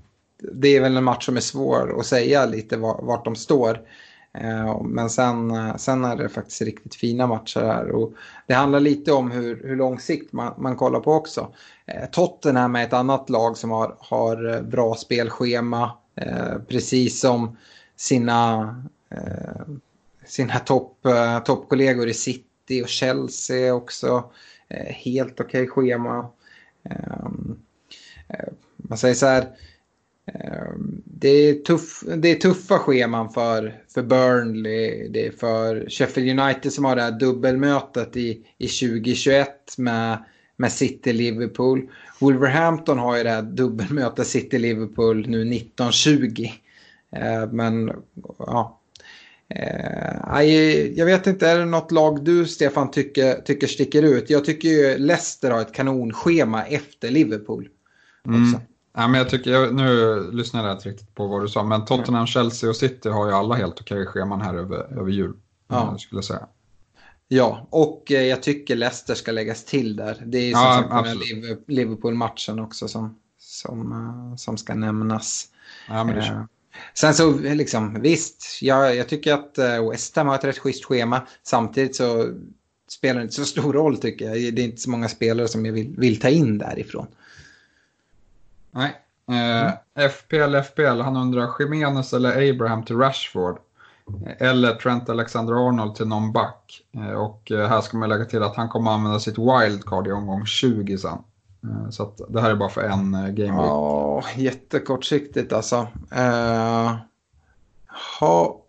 [0.53, 3.79] det är väl en match som är svår att säga lite vart de står.
[4.33, 7.91] Eh, men sen, eh, sen är det faktiskt riktigt fina matcher här.
[7.91, 8.13] Och
[8.47, 11.53] det handlar lite om hur, hur lång sikt man, man kollar på också.
[11.85, 15.91] Eh, Tottenham är ett annat lag som har, har bra spelschema.
[16.67, 17.57] Precis som
[17.95, 18.75] sina,
[20.25, 20.97] sina topp,
[21.45, 24.31] toppkollegor i City och Chelsea också.
[24.89, 26.29] Helt okej okay schema.
[26.83, 27.59] Ehm,
[28.77, 29.47] man säger så här.
[31.05, 35.07] Det är, tuff, det är tuffa scheman för, för Burnley.
[35.07, 40.23] Det är för Sheffield United som har det här dubbelmötet i, i 2021 med
[40.61, 41.89] med City-Liverpool.
[42.19, 46.45] Wolverhampton har ju det här dubbelmötet City-Liverpool nu 1920.
[47.15, 47.91] Eh, men
[48.37, 48.79] ja.
[49.49, 54.29] Eh, jag vet inte, är det något lag du Stefan tycker, tycker sticker ut?
[54.29, 57.69] Jag tycker ju Leicester har ett kanonschema efter Liverpool.
[58.27, 58.59] Mm.
[58.93, 61.85] Ja, men jag tycker, jag, nu lyssnade jag inte riktigt på vad du sa, men
[61.85, 65.33] Tottenham, Chelsea och City har ju alla helt okej scheman här över, över jul.
[65.67, 65.97] Ja.
[65.97, 66.47] Skulle jag säga.
[67.27, 70.23] Ja, och eh, jag tycker Leicester ska läggas till där.
[70.25, 75.47] Det är ju som ja, sagt den Liverpool-matchen också som, som, uh, som ska nämnas.
[75.87, 76.47] Ja, men det
[76.93, 79.57] sen så liksom, visst, jag, jag tycker att
[79.91, 81.21] West Ham har ett rätt schysst schema.
[81.43, 82.33] Samtidigt så
[82.89, 84.53] spelar det inte så stor roll tycker jag.
[84.53, 87.07] Det är inte så många spelare som jag vill, vill ta in därifrån.
[88.71, 88.95] Nej.
[89.27, 89.71] Mm.
[90.09, 93.57] FPL, FPL, han undrar Jimenez eller Abraham till Rashford.
[94.37, 96.81] Eller Trent Alexander-Arnold till någon back.
[96.91, 100.11] Eh, och eh, här ska man lägga till att han kommer använda sitt wildcard i
[100.11, 101.17] omgång 20 sen.
[101.63, 103.47] Eh, så att det här är bara för en game week.
[103.47, 105.87] Ja, jättekortsiktigt alltså.
[106.15, 106.95] Uh,
[108.19, 108.61] ha,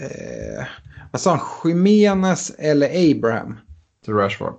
[0.00, 0.64] uh,
[1.10, 1.40] vad sa han?
[1.64, 3.58] Jimenez eller Abraham?
[4.04, 4.54] Till Rashford.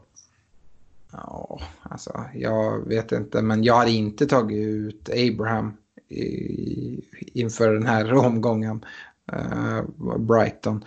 [1.13, 3.41] Ja, alltså jag vet inte.
[3.41, 8.85] Men jag hade inte tagit ut Abraham i, inför den här omgången.
[9.33, 9.83] Uh,
[10.17, 10.85] Brighton.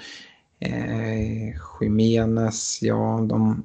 [0.67, 3.65] Uh, Jimenez, ja de...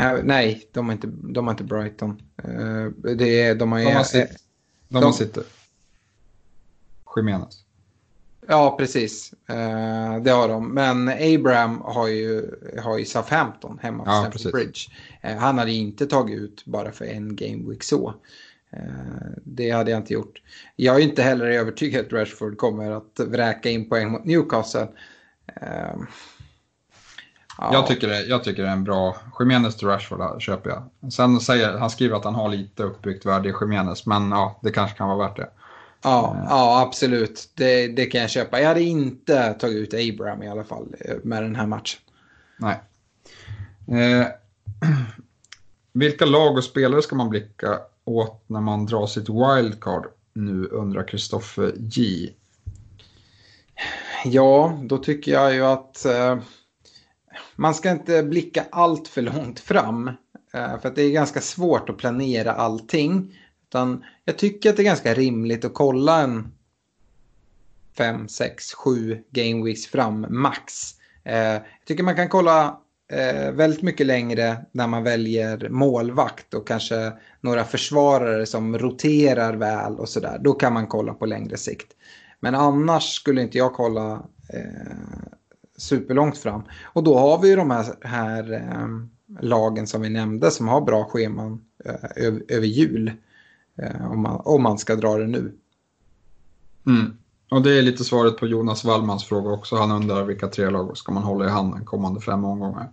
[0.00, 2.22] Uh, nej, de har inte, de har inte Brighton.
[2.48, 4.30] Uh, det är, de har, de har, sitt,
[4.88, 5.40] de, de har City.
[7.16, 7.63] Jimenez.
[8.48, 9.34] Ja, precis.
[9.50, 10.74] Uh, det har de.
[10.74, 12.50] Men Abraham har ju,
[12.82, 14.80] har ju Southampton hemma på ja, Stamford Bridge.
[15.24, 18.14] Uh, han hade inte tagit ut bara för en game week så.
[18.76, 20.42] Eh, det hade jag inte gjort.
[20.76, 24.88] Jag är inte heller övertygad att Rashford kommer att vräka in poäng mot Newcastle.
[25.60, 26.06] Ehm,
[27.58, 27.72] ja.
[27.72, 29.16] Jag, tycker det, jag tycker det är en bra...
[29.38, 31.12] Jiménez till Rashford köper jag.
[31.12, 34.70] Sen säger han skriver att han har lite uppbyggt värde i Jiménez, men ja, det
[34.70, 35.50] kanske kan vara värt det.
[36.04, 36.46] Ja, uh.
[36.48, 37.50] ja absolut.
[37.54, 38.60] Det, det kan jag köpa.
[38.60, 42.00] Jag hade inte tagit ut Abraham i alla fall eh, med den här matchen.
[42.56, 42.80] Nej.
[43.88, 44.26] Eh,
[45.92, 51.08] vilka lag och spelare ska man blicka åt när man drar sitt wildcard nu, undrar
[51.08, 52.30] Kristoffer J.
[54.24, 56.38] Ja, då tycker jag ju att eh,
[57.56, 60.08] man ska inte blicka allt för långt fram.
[60.54, 63.38] Eh, för att det är ganska svårt att planera allting.
[63.68, 66.52] Utan jag tycker att det är ganska rimligt att kolla en
[67.96, 70.92] 5, 6, 7 game weeks fram max.
[71.24, 72.80] Eh, jag tycker man kan kolla
[73.12, 79.98] eh, väldigt mycket längre när man väljer målvakt och kanske några försvarare som roterar väl
[79.98, 80.38] och sådär.
[80.40, 81.92] Då kan man kolla på längre sikt.
[82.40, 84.96] Men annars skulle inte jag kolla eh,
[85.76, 86.62] superlångt fram.
[86.82, 88.88] Och då har vi ju de här, här eh,
[89.40, 93.12] lagen som vi nämnde som har bra scheman eh, över, över jul.
[93.76, 95.52] Eh, om, man, om man ska dra det nu.
[96.86, 97.16] Mm.
[97.50, 99.76] Och det är lite svaret på Jonas Wallmans fråga också.
[99.76, 102.88] Han undrar vilka tre lag ska man hålla i handen kommande fem omgångar.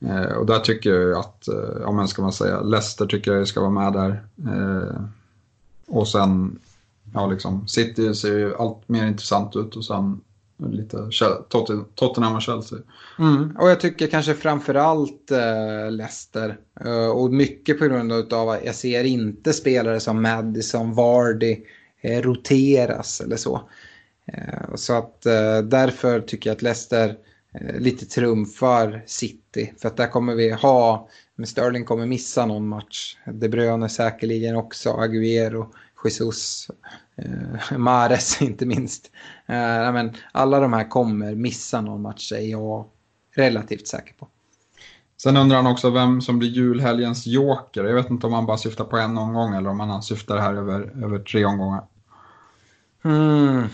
[0.00, 3.48] Eh, och där tycker jag att, eh, ja men ska man säga, Leicester tycker jag
[3.48, 4.24] ska vara med där.
[4.54, 5.02] Eh,
[5.86, 6.58] och sen,
[7.14, 10.20] ja liksom, City ser ju allt mer intressant ut och sen
[10.68, 10.96] lite
[11.94, 12.78] Tottenham och Chelsea.
[13.18, 13.56] Mm.
[13.58, 16.58] Och jag tycker kanske framförallt eh, Leicester.
[16.84, 21.56] Eh, och mycket på grund av att jag ser inte spelare som Madison, Vardy
[22.00, 23.60] eh, roteras eller så.
[24.32, 27.16] Eh, så att eh, därför tycker jag att Leicester
[27.54, 29.72] eh, lite trumfar City.
[29.78, 33.16] För att där kommer vi ha, men Sterling kommer missa någon match.
[33.24, 35.66] De Bruyne säkerligen också, Agüero,
[36.04, 36.70] Jesus,
[37.24, 39.10] eh, Mares inte minst.
[39.46, 42.84] Eh, men alla de här kommer missa någon match är jag
[43.36, 44.28] relativt säker på.
[45.22, 47.84] Sen undrar han också vem som blir julhelgens joker.
[47.84, 50.54] Jag vet inte om han bara syftar på en omgång eller om han syftar här
[50.54, 51.84] över, över tre omgångar.
[53.04, 53.68] Mm.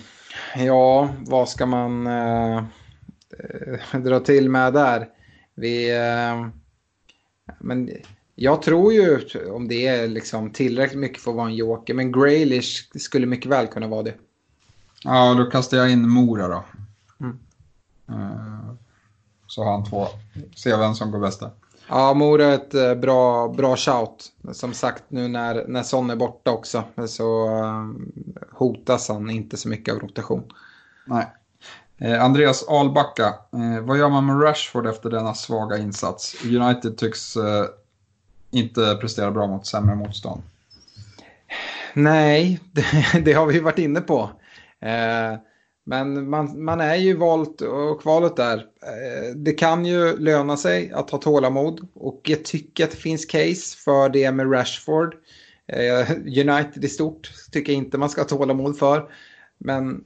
[0.56, 2.62] Ja, vad ska man eh,
[3.92, 5.08] dra till med där?
[5.54, 6.46] Vi, eh,
[7.58, 7.90] men
[8.38, 9.20] jag tror ju
[9.50, 13.50] om det är liksom tillräckligt mycket för att vara en joker, men Graylish skulle mycket
[13.50, 14.14] väl kunna vara det.
[15.04, 16.64] Ja, då kastar jag in Mora då.
[17.20, 17.38] Mm.
[18.10, 18.74] Uh,
[19.46, 20.06] så har han två.
[20.56, 21.50] Se vem som går bäst där.
[21.88, 24.32] Ja, Mora är ett uh, bra, bra shout.
[24.52, 27.92] Som sagt, nu när, när Son är borta också så uh,
[28.52, 30.52] hotas han inte så mycket av rotation.
[31.06, 31.26] Nej.
[31.98, 36.36] Eh, Andreas Albacka, eh, vad gör man med Rashford efter denna svaga insats?
[36.44, 37.64] United tycks eh,
[38.50, 40.42] inte presterar bra mot sämre motstånd.
[41.94, 42.84] Nej, det,
[43.24, 44.30] det har vi varit inne på.
[44.80, 45.38] Eh,
[45.84, 48.56] men man, man är ju valt och kvalet där.
[48.58, 53.24] Eh, det kan ju löna sig att ha tålamod och jag tycker att det finns
[53.24, 55.14] case för det med Rashford.
[55.66, 59.10] Eh, United i stort tycker jag inte man ska ha tålamod för.
[59.58, 60.04] Men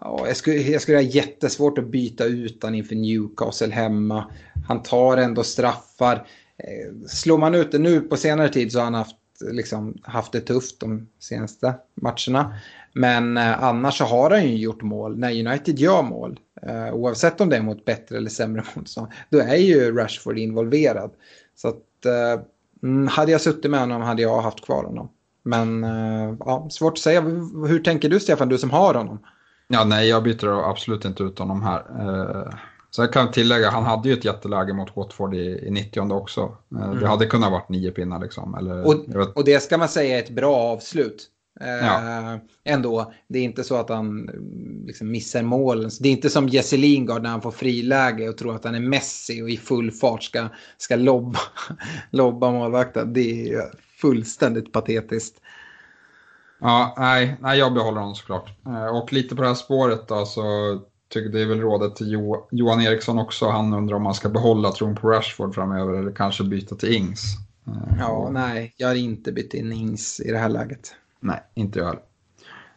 [0.00, 4.30] Ja, jag, skulle, jag skulle ha jättesvårt att byta ut inför Newcastle hemma.
[4.68, 6.26] Han tar ändå straffar.
[6.58, 9.16] Eh, slår man ut det nu på senare tid så har han haft,
[9.50, 12.54] liksom, haft det tufft de senaste matcherna.
[12.92, 16.40] Men eh, annars så har han ju gjort mål när United gör mål.
[16.62, 19.08] Eh, oavsett om det är mot bättre eller sämre motstånd.
[19.30, 21.10] Då är ju Rashford involverad.
[21.56, 22.42] Så att, eh,
[22.82, 25.08] mm, hade jag suttit med honom hade jag haft kvar honom.
[25.42, 27.20] Men eh, ja, svårt att säga.
[27.68, 29.18] Hur tänker du Stefan, du som har honom?
[29.68, 31.80] Ja, nej, jag byter absolut inte ut honom här.
[32.00, 32.54] Eh,
[32.96, 36.12] Eh, så jag kan tillägga, han hade ju ett jätteläge mot Watford i, i 90
[36.12, 36.56] också.
[36.76, 37.00] Eh, mm.
[37.00, 38.54] Det hade kunnat varit nio pinnar liksom.
[38.54, 41.30] Eller, och, och det ska man säga är ett bra avslut.
[41.60, 42.38] Eh, ja.
[42.64, 44.30] Ändå, det är inte så att han
[44.86, 45.88] liksom missar mål.
[46.00, 48.80] Det är inte som Jesse Lingard när han får friläge och tror att han är
[48.80, 51.38] Messi och i full fart ska, ska lobba,
[52.10, 53.12] lobba målvakten.
[53.12, 53.62] Det är
[54.00, 55.40] fullständigt patetiskt.
[56.60, 58.50] Ja, nej, nej, jag behåller honom såklart.
[58.66, 60.42] Eh, och lite på det här spåret då så
[61.08, 63.48] tycker det är väl rådet till jo Johan Eriksson också.
[63.48, 67.22] Han undrar om man ska behålla tron på Rashford framöver eller kanske byta till Ings.
[67.66, 70.94] Eh, ja, nej, jag har inte bytt in Ings i det här läget.
[71.20, 72.02] Nej, inte jag heller.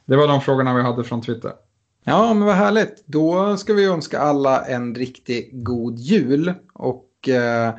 [0.06, 1.52] Det var de frågorna vi hade från Twitter.
[2.04, 3.04] Ja, men vad härligt.
[3.06, 6.54] Då ska vi önska alla en riktigt god jul.
[6.74, 7.74] Och eh,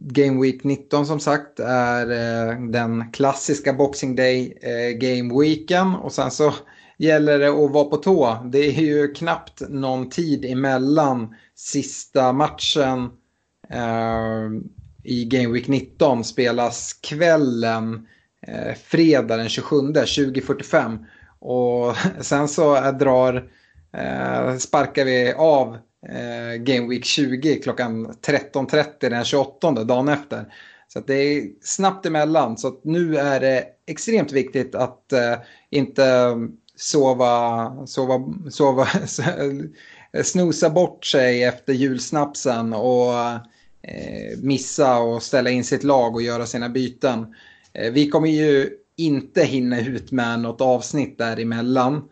[0.00, 6.12] Game Week 19 som sagt är eh, den klassiska Boxing Day eh, Game Weeken och
[6.12, 6.54] sen så
[7.02, 8.36] gäller det att vara på tå.
[8.44, 13.10] Det är ju knappt någon tid emellan sista matchen
[13.70, 14.48] eh,
[15.04, 18.06] i Game Week 19 spelas kvällen
[18.46, 20.98] eh, fredag den 27, 2045.
[21.38, 23.50] Och sen så eh, drar,
[23.96, 25.74] eh, sparkar vi av
[26.08, 30.44] eh, Game Week 20 klockan 13.30 den 28 dagen efter.
[30.88, 32.58] Så det är snabbt emellan.
[32.58, 35.34] Så nu är det extremt viktigt att eh,
[35.70, 36.34] inte
[36.76, 38.88] sova, sova, sova,
[40.24, 43.14] snosa bort sig efter julsnapsen och
[43.82, 47.34] eh, missa och ställa in sitt lag och göra sina byten.
[47.72, 52.08] Eh, vi kommer ju inte hinna ut med något avsnitt däremellan.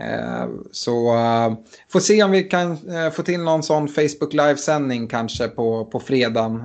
[0.00, 1.52] Eh, så eh,
[1.88, 6.00] får se om vi kan eh, få till någon sån Facebook livesändning kanske på, på
[6.00, 6.62] fredagen.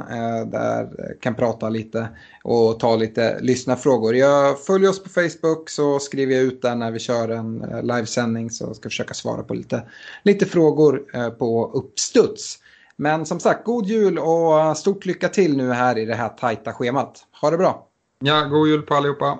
[0.51, 0.87] Där
[1.21, 2.07] kan prata lite
[2.43, 4.15] och ta lite lyssnarfrågor.
[4.15, 8.49] Jag följer oss på Facebook så skriver jag ut där när vi kör en livesändning
[8.49, 9.83] så ska jag försöka svara på lite,
[10.23, 10.97] lite frågor
[11.29, 12.59] på uppstuds.
[12.95, 16.73] Men som sagt, god jul och stort lycka till nu här i det här tajta
[16.73, 17.25] schemat.
[17.41, 17.87] Ha det bra!
[18.19, 19.39] Ja, god jul på allihopa!